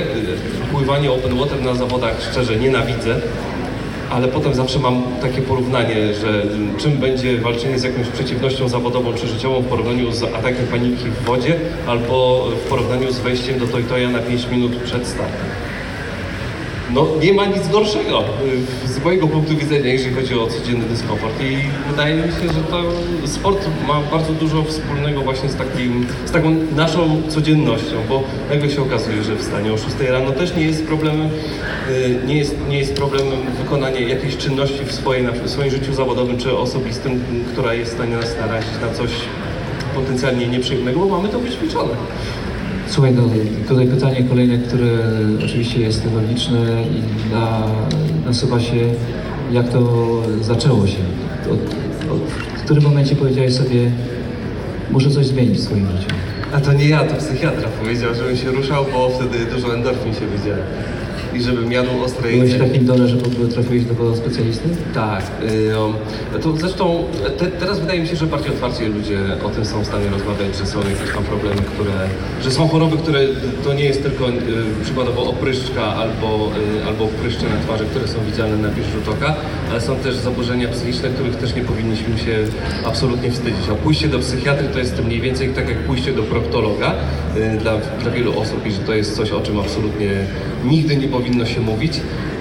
Pływanie 0.72 1.12
open 1.12 1.38
water 1.38 1.62
na 1.62 1.76
zawodach 1.76 2.30
szczerze 2.32 2.56
nienawidzę, 2.56 3.22
ale 4.12 4.28
potem 4.28 4.54
zawsze 4.54 4.80
mam 4.80 5.04
takie 5.22 5.42
porównanie, 5.42 6.14
że 6.14 6.44
czym 6.78 6.92
będzie 6.92 7.38
walczenie 7.38 7.80
z 7.80 7.84
jakąś 7.84 8.08
przeciwnością 8.08 8.70
zawodową 8.70 9.14
czy 9.14 9.28
życiową 9.28 9.62
w 9.62 9.66
porównaniu 9.66 10.12
z 10.12 10.24
atakiem 10.24 10.68
paniki 10.68 11.10
w 11.10 11.24
wodzie 11.24 11.60
albo 11.88 12.48
w 12.66 12.70
porównaniu 12.70 13.12
z 13.12 13.20
wejściem 13.20 13.60
do 13.60 13.68
Toytoja 13.68 14.10
na 14.10 14.20
5 14.20 14.48
minut 14.48 14.76
przed 14.76 15.08
startem. 15.08 15.61
No 16.94 17.08
nie 17.22 17.34
ma 17.34 17.46
nic 17.46 17.68
gorszego 17.68 18.24
y, 18.86 18.88
z 18.88 19.04
mojego 19.04 19.28
punktu 19.28 19.58
widzenia, 19.58 19.94
jeżeli 19.94 20.16
chodzi 20.16 20.40
o 20.40 20.48
codzienny 20.48 20.86
dyskomfort 20.86 21.42
i 21.42 21.58
wydaje 21.92 22.16
mi 22.16 22.32
się, 22.32 22.54
że 22.54 22.64
to 22.70 22.84
sport 23.26 23.68
ma 23.88 24.02
bardzo 24.12 24.34
dużo 24.34 24.64
wspólnego 24.64 25.22
właśnie 25.22 25.50
z, 25.50 25.56
takim, 25.56 26.06
z 26.26 26.32
taką 26.32 26.56
naszą 26.76 27.22
codziennością, 27.30 27.96
bo 28.10 28.24
nagle 28.50 28.70
się 28.70 28.82
okazuje, 28.82 29.24
że 29.24 29.38
wstanie 29.38 29.74
o 29.74 29.78
6 29.78 29.96
rano 30.10 30.32
też 30.32 30.56
nie 30.56 30.64
jest 30.64 30.86
problemem, 30.86 31.30
y, 31.90 32.20
nie 32.26 32.38
jest, 32.38 32.56
nie 32.70 32.80
jest 32.80 32.94
problemem 32.94 33.40
wykonanie 33.64 34.02
jakiejś 34.02 34.38
czynności 34.38 34.86
w, 34.86 34.92
swojej, 34.92 35.28
w 35.44 35.50
swoim 35.50 35.72
życiu 35.72 35.94
zawodowym 35.94 36.38
czy 36.38 36.58
osobistym, 36.58 37.24
która 37.52 37.74
jest 37.74 37.92
w 37.92 37.96
stanie 37.96 38.16
nas 38.16 38.36
narazić 38.40 38.74
na 38.82 38.94
coś 38.94 39.12
potencjalnie 39.96 40.48
nieprzyjemnego, 40.48 41.00
bo 41.00 41.18
mamy 41.18 41.30
to 41.30 41.40
wyćwiczone. 41.40 41.94
Słuchaj, 42.92 43.14
no, 43.14 43.24
tutaj 43.68 43.88
pytanie 43.88 44.24
kolejne, 44.24 44.58
które 44.58 44.88
oczywiście 45.46 45.80
jest 45.80 46.14
logiczne 46.16 46.84
i 46.84 47.32
na, 47.34 47.68
nasuwa 48.26 48.60
się, 48.60 48.76
jak 49.52 49.70
to 49.70 50.04
zaczęło 50.42 50.88
się. 50.88 50.98
Od, 51.46 51.60
od, 52.12 52.22
w 52.58 52.64
którym 52.64 52.84
momencie 52.84 53.16
powiedziałeś 53.16 53.54
sobie, 53.54 53.92
muszę 54.90 55.10
coś 55.10 55.26
zmienić 55.26 55.58
w 55.58 55.64
swoim 55.64 55.88
życiu. 55.92 56.16
A 56.54 56.62
to 56.62 56.74
nie 56.74 56.90
ja, 56.90 57.04
to 57.04 57.16
psychiatra 57.16 57.70
powiedział, 57.82 58.16
żebym 58.16 58.38
się 58.38 58.52
ruszał, 58.52 58.86
bo 58.94 59.10
wtedy 59.10 59.46
dużo 59.46 59.74
endorfin 59.74 60.14
się 60.14 60.28
wydziela. 60.28 60.64
I 61.34 61.42
żebym 61.42 61.72
jadł 61.72 62.04
ostre 62.04 62.32
Byłeś 62.32 62.52
jedzenie. 62.52 62.70
takim 62.70 62.86
dole, 62.86 63.08
że 63.08 63.18
w 63.18 63.28
ogóle 63.28 63.50
trafiłeś 63.50 63.84
do 63.84 64.16
specjalisty? 64.16 64.70
Tak. 64.94 65.24
to 66.42 66.58
zresztą 66.58 67.04
te, 67.38 67.48
teraz 67.48 67.80
wydaje 67.80 68.02
mi 68.02 68.08
się, 68.08 68.16
że 68.16 68.26
bardziej 68.26 68.52
otwarcie 68.52 68.88
ludzie 68.88 69.20
o 69.46 69.50
tym 69.50 69.66
są 69.66 69.84
w 69.84 69.86
stanie 69.88 70.10
rozmawiać, 70.10 70.58
że 70.58 70.66
są 70.66 70.80
jakieś 70.80 71.14
tam 71.16 71.24
problemy, 71.24 71.62
które... 71.62 71.92
że 72.44 72.52
są 72.52 72.68
choroby, 72.68 72.98
które 72.98 73.20
to 73.64 73.74
nie 73.74 73.84
jest 73.84 74.04
tylko 74.04 74.26
przykładowo 74.84 75.24
opryszczka 75.30 75.82
albo, 75.96 76.52
y, 76.82 76.86
albo 76.86 77.08
pryszcze 77.08 77.44
na 77.50 77.62
twarzy, 77.66 77.86
które 77.86 78.08
są 78.08 78.18
widziane 78.32 78.58
na 78.58 78.70
pierwszy 78.70 78.92
rzut 78.92 79.08
oka, 79.08 79.36
ale 79.72 79.82
są 79.82 79.96
też 79.96 80.16
zaburzenia 80.16 80.68
psychiczne, 80.68 81.10
których 81.10 81.36
też 81.36 81.56
nie 81.56 81.62
powinniśmy 81.62 82.18
się 82.18 82.38
absolutnie 82.86 83.32
wstydzić. 83.32 83.70
A 83.72 83.76
pójście 83.76 84.08
do 84.08 84.20
psychiatry 84.20 84.68
to 84.68 84.80
jest 84.80 85.04
mniej 85.06 85.22
więcej 85.22 85.50
tak 85.50 85.70
jak 85.70 85.78
pójście 85.78 86.14
do 86.14 86.24
proktologa 86.24 86.94
y, 87.38 87.58
dla, 87.58 87.78
dla 87.78 88.12
wielu 88.12 88.40
osób 88.40 88.66
i 88.68 88.72
że 88.72 88.80
to 88.80 88.94
jest 88.94 89.16
coś, 89.16 89.32
o 89.32 89.42
czym 89.42 89.60
absolutnie 89.60 90.10
nigdy 90.66 90.98
nie 90.98 91.08
powinno 91.08 91.46
się 91.46 91.62
mówić. 91.62 91.94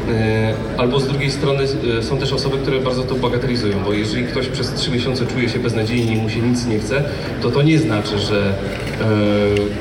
E, 0.09 0.55
Albo 0.79 1.01
z 1.01 1.09
drugiej 1.09 1.31
strony 1.31 1.65
e, 1.99 2.03
są 2.03 2.19
też 2.19 2.33
osoby, 2.33 2.59
które 2.59 2.81
bardzo 2.81 3.03
to 3.03 3.15
bagatelizują, 3.15 3.77
bo 3.85 3.93
jeżeli 3.93 4.25
ktoś 4.25 4.47
przez 4.47 4.73
trzy 4.73 4.91
miesiące 4.91 5.27
czuje 5.27 5.49
się 5.49 5.59
beznadziejnie 5.59 6.13
i 6.13 6.17
mu 6.17 6.29
się 6.29 6.41
nic 6.41 6.67
nie 6.67 6.79
chce, 6.79 7.05
to 7.43 7.51
to 7.51 7.63
nie 7.63 7.79
znaczy, 7.79 8.19
że, 8.19 8.55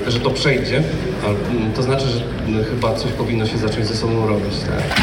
e, 0.07 0.11
że 0.11 0.19
to 0.19 0.29
przejdzie, 0.29 0.83
mm, 1.25 1.73
to 1.75 1.83
znaczy, 1.83 2.05
że 2.07 2.23
chyba 2.63 2.95
coś 2.95 3.11
powinno 3.11 3.45
się 3.45 3.57
zacząć 3.57 3.87
ze 3.87 3.95
sobą 3.95 4.27
robić. 4.27 4.59
Tak? 4.59 5.01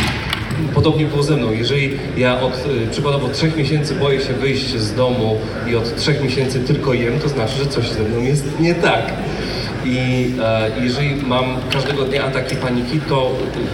Podobnie 0.74 1.04
było 1.04 1.22
ze 1.22 1.36
mną. 1.36 1.52
Jeżeli 1.52 1.90
ja 2.16 2.40
od 2.40 2.64
przykładowo 2.90 3.28
trzech 3.28 3.56
miesięcy 3.56 3.94
boję 3.94 4.20
się 4.20 4.32
wyjść 4.32 4.76
z 4.76 4.94
domu 4.94 5.36
i 5.70 5.76
od 5.76 5.96
trzech 5.96 6.22
miesięcy 6.22 6.60
tylko 6.60 6.94
jem, 6.94 7.20
to 7.20 7.28
znaczy, 7.28 7.58
że 7.58 7.66
coś 7.66 7.88
ze 7.90 8.02
mną 8.02 8.22
jest 8.22 8.60
nie 8.60 8.74
tak. 8.74 9.12
I 9.86 10.32
e, 10.42 10.70
jeżeli 10.84 11.16
mam 11.16 11.44
każdego 11.72 12.04
dnia 12.04 12.24
ataki 12.24 12.56
paniki, 12.56 13.00
to 13.00 13.30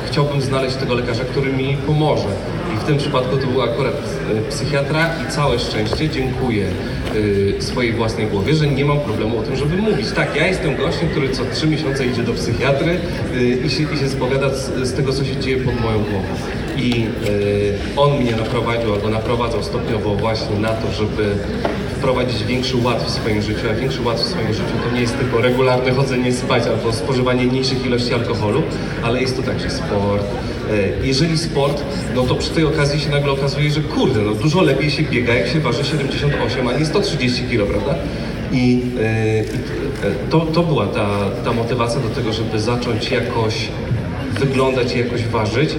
chciałbym 0.07 0.40
znaleźć 0.40 0.76
tego 0.76 0.95
lekarza, 0.95 1.25
który 1.25 1.52
mi 1.52 1.76
pomoże. 1.87 2.28
I 2.75 2.76
w 2.81 2.85
tym 2.85 2.99
przypadku 2.99 3.37
to 3.37 3.47
był 3.47 3.62
akurat 3.62 3.95
y, 3.95 4.50
psychiatra 4.50 5.11
i 5.28 5.33
całe 5.33 5.59
szczęście 5.59 6.09
dziękuję 6.09 6.66
y, 7.14 7.54
swojej 7.59 7.92
własnej 7.92 8.26
głowie, 8.26 8.54
że 8.54 8.66
nie 8.66 8.85
mam 8.85 9.00
problemu 9.00 9.38
o 9.38 9.42
tym, 9.42 9.57
żeby 9.57 9.76
mówić. 9.76 10.12
Tak, 10.12 10.37
ja 10.37 10.47
jestem 10.47 10.76
gościem, 10.76 11.09
który 11.09 11.28
co 11.28 11.42
trzy 11.54 11.66
miesiące 11.66 12.07
idzie 12.07 12.23
do 12.23 12.33
psychiatry 12.33 12.97
y, 13.37 13.59
i, 13.66 13.71
się, 13.71 13.83
i 13.95 13.99
się 13.99 14.09
spowiada 14.09 14.50
z, 14.50 14.88
z 14.88 14.92
tego, 14.92 15.12
co 15.12 15.25
się 15.25 15.37
dzieje 15.37 15.57
pod 15.57 15.81
moją 15.81 15.99
głową. 15.99 16.28
I 16.76 17.07
y, 17.28 17.75
on 17.97 18.19
mnie 18.21 18.37
naprowadził, 18.37 18.95
albo 18.95 19.09
naprowadzał 19.09 19.62
stopniowo 19.62 20.14
właśnie 20.14 20.59
na 20.59 20.69
to, 20.69 20.92
żeby 20.92 21.35
wprowadzić 22.03 22.45
większy 22.45 22.77
ład 22.77 23.03
w 23.03 23.11
swoim 23.11 23.43
życiu, 23.43 23.61
a 23.71 23.75
większy 23.75 24.03
ład 24.03 24.21
w 24.21 24.25
swoim 24.25 24.53
życiu 24.53 24.73
to 24.85 24.95
nie 24.95 25.01
jest 25.01 25.19
tylko 25.19 25.41
regularne 25.41 25.93
chodzenie 25.93 26.33
spać 26.33 26.63
albo 26.67 26.93
spożywanie 26.93 27.45
mniejszych 27.45 27.87
ilości 27.87 28.15
alkoholu, 28.15 28.63
ale 29.03 29.21
jest 29.21 29.37
to 29.37 29.43
także 29.43 29.71
sport. 29.71 30.25
E, 31.03 31.07
Jeżeli 31.07 31.39
sport, 31.39 31.83
no 32.15 32.23
to 32.23 32.35
przy 32.35 32.51
tej 32.51 32.65
okazji 32.65 33.01
się 33.01 33.11
nagle 33.11 33.33
okazuje, 33.33 33.71
że 33.71 33.81
kurde, 33.81 34.21
no 34.21 34.35
dużo 34.35 34.63
lepiej 34.63 34.91
się 34.91 35.03
biega, 35.03 35.35
jak 35.35 35.49
się 35.49 35.61
waży 35.61 35.85
78, 35.85 36.69
a 36.69 36.73
nie 36.73 36.85
130 36.87 37.43
kg, 37.43 37.67
prawda? 37.67 37.95
I, 38.53 38.83
e, 39.03 39.41
i 39.45 39.47
to, 40.31 40.41
to 40.41 40.63
była 40.63 40.87
ta, 40.87 41.09
ta 41.45 41.53
motywacja 41.53 42.01
do 42.01 42.09
tego, 42.09 42.33
żeby 42.33 42.61
zacząć 42.61 43.11
jakoś 43.11 43.69
wyglądać 44.41 44.95
i 44.95 44.99
jakoś 44.99 45.25
ważyć 45.25 45.71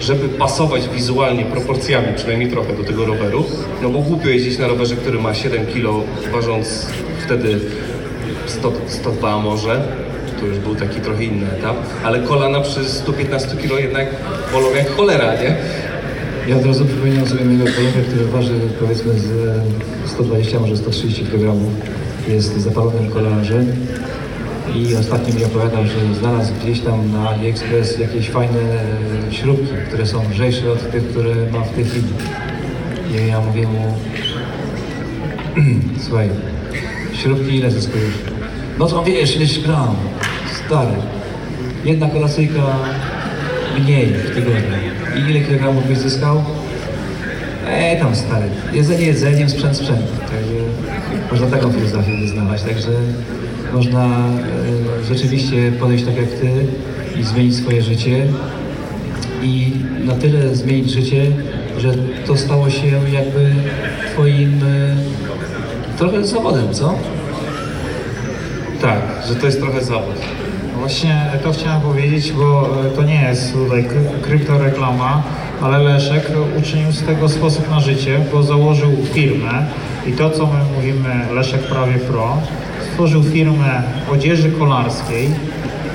żeby 0.00 0.28
pasować 0.28 0.88
wizualnie, 0.88 1.44
proporcjami 1.44 2.06
przynajmniej 2.16 2.50
trochę 2.50 2.76
do 2.76 2.84
tego 2.84 3.04
roweru. 3.04 3.44
No 3.82 3.90
bo 3.90 3.98
głupio 3.98 4.28
jeździć 4.28 4.58
na 4.58 4.68
rowerze, 4.68 4.96
który 4.96 5.18
ma 5.18 5.34
7 5.34 5.66
kg, 5.66 6.06
ważąc 6.32 6.86
wtedy 7.24 7.60
100, 8.46 8.72
102 8.88 9.38
może. 9.38 9.82
To 10.40 10.46
już 10.46 10.58
był 10.58 10.74
taki 10.74 11.00
trochę 11.00 11.24
inny 11.24 11.46
etap, 11.58 11.76
ale 12.04 12.20
kolana 12.20 12.60
przy 12.60 12.84
115 12.84 13.56
kg 13.56 13.80
jednak 13.80 14.08
bolą 14.52 14.74
jak 14.74 14.90
cholera, 14.90 15.34
nie? 15.42 15.56
Ja 16.48 16.56
od 16.56 16.66
razu 16.66 16.84
przypominam 16.84 17.26
sobie 17.26 17.44
mojego 17.44 17.64
kolegę, 17.64 18.00
który 18.08 18.24
waży 18.24 18.54
powiedzmy 18.80 19.18
z 19.18 19.30
e, 20.06 20.08
120, 20.08 20.60
może 20.60 20.76
130 20.76 21.24
kg. 21.24 21.54
Jest 22.28 22.60
zapalonym 22.60 23.10
kolarzem 23.10 23.72
i 24.74 24.96
ostatnio 24.96 25.34
mi 25.34 25.44
opowiadał, 25.44 25.84
że 25.86 26.14
znalazł 26.14 26.52
gdzieś 26.62 26.80
tam 26.80 27.12
na 27.12 27.28
AliExpress 27.28 27.98
jakieś 27.98 28.30
fajne 28.30 28.60
e, 28.60 28.86
śrubki, 29.34 29.72
które 29.88 30.06
są 30.06 30.30
lżejsze 30.30 30.72
od 30.72 30.90
tych, 30.90 31.08
które 31.08 31.34
ma 31.52 31.60
w 31.60 31.74
tej 31.74 31.84
chwili. 31.84 32.08
I 33.10 33.28
ja 33.28 33.40
mówię 33.40 33.62
mu, 33.62 33.94
słuchaj, 36.06 36.28
śrubki 37.12 37.56
ile 37.56 37.70
zyskujesz? 37.70 38.14
No 38.78 38.86
to 38.86 39.04
wiesz, 39.04 39.36
ileś 39.36 39.60
gram, 39.60 39.96
stary. 40.66 40.96
Jedna 41.84 42.08
kolacyjka 42.08 42.62
mniej 43.78 44.06
w 44.06 44.34
tygodniu. 44.34 44.60
I 45.16 45.30
ile 45.30 45.40
kilogramów 45.40 45.88
byś 45.88 45.98
zyskał? 45.98 46.44
E, 47.66 47.96
tam 47.96 48.16
stary. 48.16 48.46
Jedzenie 48.72 49.06
jedzeniem, 49.06 49.48
sprzęt 49.48 49.76
sprzęt. 49.76 50.20
Także 50.20 50.54
można 51.30 51.46
taką 51.46 51.72
filozofię 51.72 52.16
wyznawać. 52.20 52.62
Także 52.62 52.90
można 53.72 54.04
e, 54.04 55.04
rzeczywiście 55.08 55.72
podejść 55.80 56.04
tak 56.04 56.16
jak 56.16 56.28
ty 56.28 56.50
i 57.20 57.22
zmienić 57.22 57.56
swoje 57.56 57.82
życie. 57.82 58.26
I 59.44 59.72
na 60.04 60.14
tyle 60.14 60.54
zmienić 60.56 60.90
życie, 60.90 61.26
że 61.78 61.94
to 62.26 62.36
stało 62.36 62.70
się 62.70 62.86
jakby 63.12 63.50
twoim 64.12 64.60
e, 64.64 65.96
trochę 65.98 66.24
zawodem, 66.24 66.74
co? 66.74 66.94
Tak, 68.80 68.98
że 69.28 69.34
to 69.34 69.46
jest 69.46 69.60
trochę 69.60 69.84
zawód. 69.84 70.14
Właśnie 70.78 71.26
to 71.44 71.52
chciałem 71.52 71.80
powiedzieć, 71.80 72.32
bo 72.32 72.68
e, 72.86 72.90
to 72.90 73.02
nie 73.02 73.22
jest 73.22 73.52
tutaj 73.52 73.84
kry- 73.84 74.20
kryptoreklama, 74.22 75.22
ale 75.62 75.78
Leszek 75.78 76.30
uczynił 76.58 76.92
z 76.92 77.02
tego 77.02 77.28
sposób 77.28 77.70
na 77.70 77.80
życie, 77.80 78.20
bo 78.32 78.42
założył 78.42 78.90
firmę 79.12 79.66
i 80.06 80.12
to, 80.12 80.30
co 80.30 80.46
my 80.46 80.58
mówimy 80.76 81.34
Leszek 81.34 81.60
Prawie 81.60 81.94
Pro, 81.98 82.38
stworzył 82.90 83.22
firmę 83.22 83.82
odzieży 84.12 84.50
kolarskiej. 84.52 85.28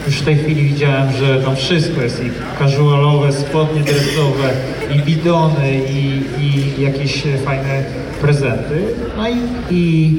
Już 0.10 0.18
w 0.20 0.26
tej 0.26 0.38
chwili 0.38 0.64
widziałem, 0.64 1.12
że 1.12 1.42
tam 1.42 1.56
wszystko 1.56 2.02
jest 2.02 2.24
i 2.24 2.30
casualowe, 2.60 3.34
spodnie 3.34 3.82
dresowe, 3.82 4.50
i 4.96 5.00
bidony, 5.00 5.80
i, 5.90 6.22
i 6.40 6.82
jakieś 6.82 7.24
fajne 7.46 7.84
prezenty. 8.22 8.82
No 9.18 9.30
i, 9.30 9.36
i 9.72 10.14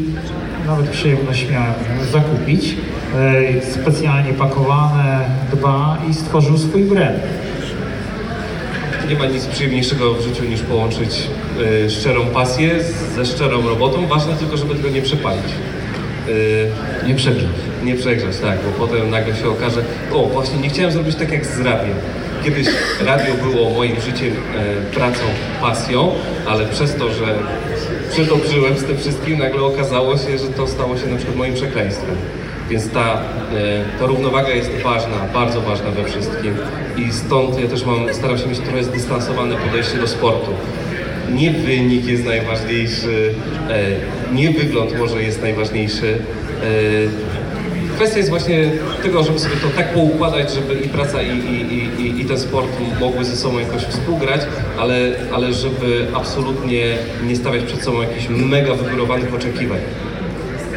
nawet 0.66 0.88
przyjemność 0.90 1.46
miałem 1.50 1.72
zakupić. 2.12 2.74
E, 3.16 3.62
Specjalnie 3.72 4.33
pakowane, 4.33 5.20
dba 5.53 5.98
i 6.11 6.14
stworzył 6.14 6.59
swój 6.59 6.83
brand. 6.85 7.18
Nie 9.09 9.16
ma 9.18 9.26
nic 9.26 9.46
przyjemniejszego 9.46 10.14
w 10.14 10.22
życiu 10.22 10.44
niż 10.44 10.61
połączyć 10.61 11.26
y, 11.87 11.90
szczerą 11.90 12.26
pasję 12.26 12.85
z- 12.85 13.14
ze 13.14 13.26
szczerą 13.26 13.68
robotą. 13.68 14.07
Ważne 14.07 14.35
tylko, 14.37 14.57
żeby 14.57 14.74
tego 14.74 14.88
nie 14.88 15.03
przepalić. 15.03 15.44
Y, 16.29 16.66
Nie 17.07 17.14
przegrzać. 17.14 17.50
Nie 17.83 17.95
przegrzać, 17.95 18.37
tak, 18.37 18.59
bo 18.59 18.87
potem 18.87 19.11
nagle 19.11 19.37
się 19.37 19.49
okaże, 19.49 19.83
o 20.12 20.27
właśnie 20.27 20.59
nie 20.59 20.69
chciałem 20.69 20.93
zrobić 20.93 21.16
tak 21.16 21.33
jak 21.33 21.47
z 21.47 21.61
radiem. 21.61 21.95
Kiedyś 22.45 22.66
radio 23.07 23.35
było 23.35 23.71
moim 23.71 24.01
życiem, 24.01 24.33
e, 24.33 24.95
pracą, 24.95 25.23
pasją, 25.61 26.12
ale 26.47 26.66
przez 26.66 26.95
to, 26.95 27.12
że 27.12 27.38
przedobrzyłem 28.11 28.79
z 28.79 28.85
tym 28.85 28.99
wszystkim, 28.99 29.38
nagle 29.38 29.62
okazało 29.62 30.16
się, 30.16 30.38
że 30.38 30.47
to 30.47 30.66
stało 30.66 30.99
się 30.99 31.07
na 31.07 31.16
przykład 31.16 31.37
moim 31.37 31.55
przekleństwem. 31.55 32.16
Więc 32.71 32.90
ta, 32.90 33.12
e, 33.12 33.19
ta 33.99 34.07
równowaga 34.07 34.49
jest 34.49 34.71
ważna, 34.83 35.16
bardzo 35.35 35.61
ważna 35.61 35.90
we 35.90 36.05
wszystkim 36.05 36.55
i 36.97 37.12
stąd 37.12 37.61
ja 37.61 37.69
też 37.69 37.85
mam, 37.85 38.14
staram 38.14 38.38
się 38.38 38.47
mieć 38.47 38.59
trochę 38.59 38.85
zdystansowane 38.85 39.57
podejście 39.57 39.99
do 39.99 40.07
sportu. 40.07 40.51
Nie 41.33 41.51
wynik 41.51 42.07
jest 42.07 42.25
najważniejszy, 42.25 43.35
e, 43.71 44.35
nie 44.35 44.51
wygląd 44.51 44.99
może 44.99 45.23
jest 45.23 45.43
najważniejszy. 45.43 46.19
Kwestia 48.01 48.19
jest 48.19 48.31
właśnie 48.31 48.71
tego, 49.03 49.23
żeby 49.25 49.39
sobie 49.39 49.57
to 49.57 49.69
tak 49.77 49.93
poukładać, 49.95 50.55
żeby 50.55 50.75
i 50.75 50.89
praca, 50.89 51.23
i, 51.23 51.39
i, 51.39 52.03
i- 52.05 52.21
i, 52.21 52.25
ten 52.25 52.39
sport 52.39 52.69
mogły 53.01 53.25
ze 53.25 53.37
sobą 53.37 53.59
jakoś 53.59 53.83
współgrać, 53.83 54.41
ale, 54.79 55.11
ale 55.33 55.53
żeby 55.55 56.07
absolutnie 56.15 56.85
nie 57.27 57.37
stawiać 57.37 57.65
przed 57.65 57.83
sobą 57.83 58.03
jakichś 58.03 58.29
mega 58.29 58.75
wygórowanych 58.75 59.35
oczekiwań. 59.35 59.79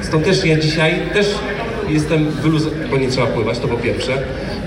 Stąd 0.02 0.26
też 0.26 0.46
ja 0.46 0.60
dzisiaj 0.60 0.96
też 1.14 1.28
jestem 1.90 2.32
wyluzowany, 2.32 2.88
bo 2.92 2.98
nie 2.98 3.08
trzeba 3.08 3.28
pływać, 3.28 3.60
to 3.60 3.68
po 3.68 3.78
pierwsze, 3.78 4.14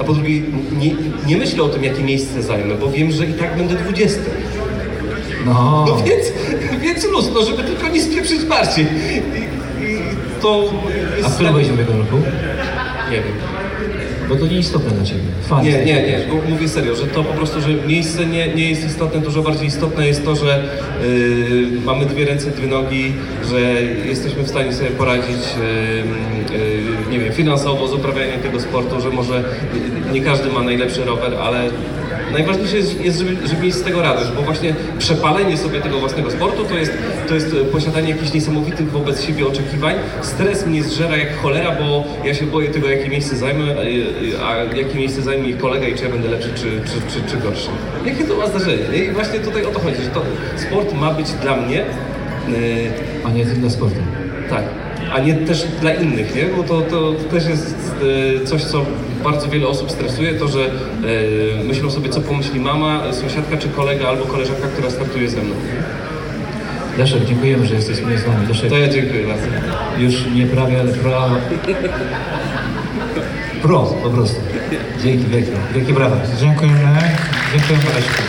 a 0.00 0.04
po 0.04 0.12
drugie 0.12 0.40
nie, 0.78 0.90
nie 1.26 1.36
myślę 1.36 1.62
o 1.62 1.68
tym, 1.68 1.84
jakie 1.84 2.02
miejsce 2.02 2.42
zajmę, 2.42 2.74
bo 2.74 2.90
wiem, 2.90 3.10
że 3.10 3.26
i 3.26 3.32
tak 3.32 3.56
będę 3.56 3.74
20. 3.74 4.18
No, 5.46 5.84
No 5.88 5.96
więc, 5.96 6.24
więc 6.84 7.04
luz, 7.04 7.30
no 7.34 7.42
żeby 7.42 7.62
tylko 7.64 7.88
nie 7.88 8.02
spieprzyć 8.02 8.44
bardziej. 8.44 8.86
To 10.42 10.72
a 11.24 11.28
w 11.28 11.34
którym 11.34 11.52
byłeś 11.52 11.68
ubiegłego 11.68 12.00
roku? 12.00 12.16
Nie 13.10 13.16
wiem. 13.16 13.32
Bo 14.28 14.36
to 14.36 14.46
nieistotne 14.46 14.90
dla 14.90 15.04
Ciebie. 15.04 15.20
Fajnie. 15.42 15.70
Nie, 15.70 15.84
nie, 15.84 16.02
nie. 16.02 16.18
bo 16.30 16.50
Mówię 16.50 16.68
serio, 16.68 16.96
że 16.96 17.06
to 17.06 17.24
po 17.24 17.34
prostu, 17.34 17.60
że 17.60 17.68
miejsce 17.68 18.26
nie, 18.26 18.54
nie 18.54 18.70
jest 18.70 18.84
istotne. 18.86 19.20
Dużo 19.20 19.42
bardziej 19.42 19.66
istotne 19.66 20.06
jest 20.06 20.24
to, 20.24 20.36
że 20.36 20.64
yy, 21.02 21.80
mamy 21.84 22.06
dwie 22.06 22.24
ręce, 22.24 22.50
dwie 22.50 22.66
nogi, 22.68 23.12
że 23.50 23.60
jesteśmy 24.08 24.42
w 24.42 24.48
stanie 24.48 24.72
sobie 24.72 24.90
poradzić, 24.90 25.42
yy, 26.50 26.58
yy, 26.58 27.10
nie 27.10 27.18
wiem, 27.18 27.32
finansowo 27.32 27.88
z 27.88 27.92
uprawianiem 27.92 28.40
tego 28.40 28.60
sportu, 28.60 29.00
że 29.00 29.10
może 29.10 29.44
nie 30.12 30.20
każdy 30.20 30.48
ma 30.48 30.62
najlepszy 30.62 31.04
rower, 31.04 31.34
ale 31.34 31.70
najważniejsze 32.36 32.76
jest, 32.76 33.00
jest 33.00 33.18
żeby, 33.18 33.48
żeby 33.48 33.62
mieć 33.62 33.74
z 33.74 33.82
tego 33.82 34.02
radość, 34.02 34.30
bo 34.36 34.42
właśnie 34.42 34.74
przepalenie 34.98 35.56
sobie 35.56 35.80
tego 35.80 35.98
własnego 35.98 36.30
sportu 36.30 36.64
to 36.64 36.74
jest, 36.74 36.92
to 37.28 37.34
jest 37.34 37.56
e, 37.62 37.64
posiadanie 37.64 38.10
jakichś 38.10 38.32
niesamowitych 38.32 38.90
wobec 38.90 39.24
siebie 39.24 39.46
oczekiwań. 39.46 39.94
Stres 40.22 40.66
mnie 40.66 40.82
zżera 40.82 41.16
jak 41.16 41.36
cholera, 41.36 41.72
bo 41.80 42.04
ja 42.24 42.34
się 42.34 42.46
boję 42.46 42.68
tego, 42.68 42.90
jakie 42.90 43.08
miejsce 43.08 43.36
zajmę, 43.36 43.64
e, 43.64 43.82
e, 43.82 44.46
a 44.46 44.56
jakie 44.76 44.98
miejsce 44.98 45.22
zajmie 45.22 45.54
kolega 45.54 45.88
i 45.88 45.94
czy 45.94 46.04
ja 46.04 46.10
będę 46.10 46.28
lepszy, 46.28 46.48
czy, 46.54 46.62
czy, 46.62 46.96
czy, 47.12 47.30
czy 47.30 47.36
gorszy. 47.36 47.68
Jakie 48.06 48.24
to 48.24 48.36
ma 48.36 48.46
zdarzenie? 48.46 48.84
nie? 48.92 49.04
I 49.04 49.10
właśnie 49.10 49.40
tutaj 49.40 49.64
o 49.64 49.70
to 49.70 49.80
chodzi, 49.80 50.02
że 50.02 50.10
to 50.10 50.22
sport 50.56 50.94
ma 50.94 51.14
być 51.14 51.32
dla 51.32 51.56
mnie 51.56 51.80
e, 51.80 51.84
A 53.24 53.30
nie 53.30 53.46
tylko 53.46 53.70
sportem. 53.70 54.04
tak, 54.50 54.64
a 55.12 55.20
nie 55.20 55.34
też 55.34 55.64
dla 55.80 55.94
innych, 55.94 56.34
nie? 56.34 56.44
Bo 56.56 56.62
to, 56.62 56.80
to 56.82 57.12
też 57.30 57.46
jest 57.46 57.76
coś, 58.44 58.64
co 58.64 58.86
bardzo 59.26 59.48
wiele 59.48 59.66
osób 59.68 59.90
stresuje, 59.90 60.34
to, 60.34 60.48
że 60.48 60.60
e, 60.64 61.64
myślą 61.64 61.90
sobie, 61.90 62.08
co 62.08 62.20
pomyśli 62.20 62.60
mama, 62.60 63.12
sąsiadka 63.12 63.56
czy 63.56 63.68
kolega 63.68 64.08
albo 64.08 64.24
koleżanka, 64.24 64.68
która 64.68 64.90
startuje 64.90 65.28
ze 65.30 65.42
mną. 65.42 65.54
Leszek, 66.98 67.24
dziękujemy, 67.24 67.66
że 67.66 67.74
jesteś 67.74 67.96
z 67.96 68.02
nami. 68.02 68.46
Leszek, 68.48 68.70
To 68.70 68.78
ja 68.78 68.88
dziękuję 68.88 69.26
bardzo. 69.26 69.46
już 69.98 70.26
nie 70.34 70.46
prawie, 70.46 70.80
ale 70.80 70.92
pra... 70.92 71.28
Pro, 73.62 73.82
po 73.82 74.10
prostu. 74.10 74.40
Dzięki 75.02 75.26
wielkie. 75.26 75.52
Wielkie 75.74 75.92
brawa. 75.92 76.16
Dziękujemy. 76.40 76.78
Dziękujemy 77.52 77.84
Leszku. 77.94 78.22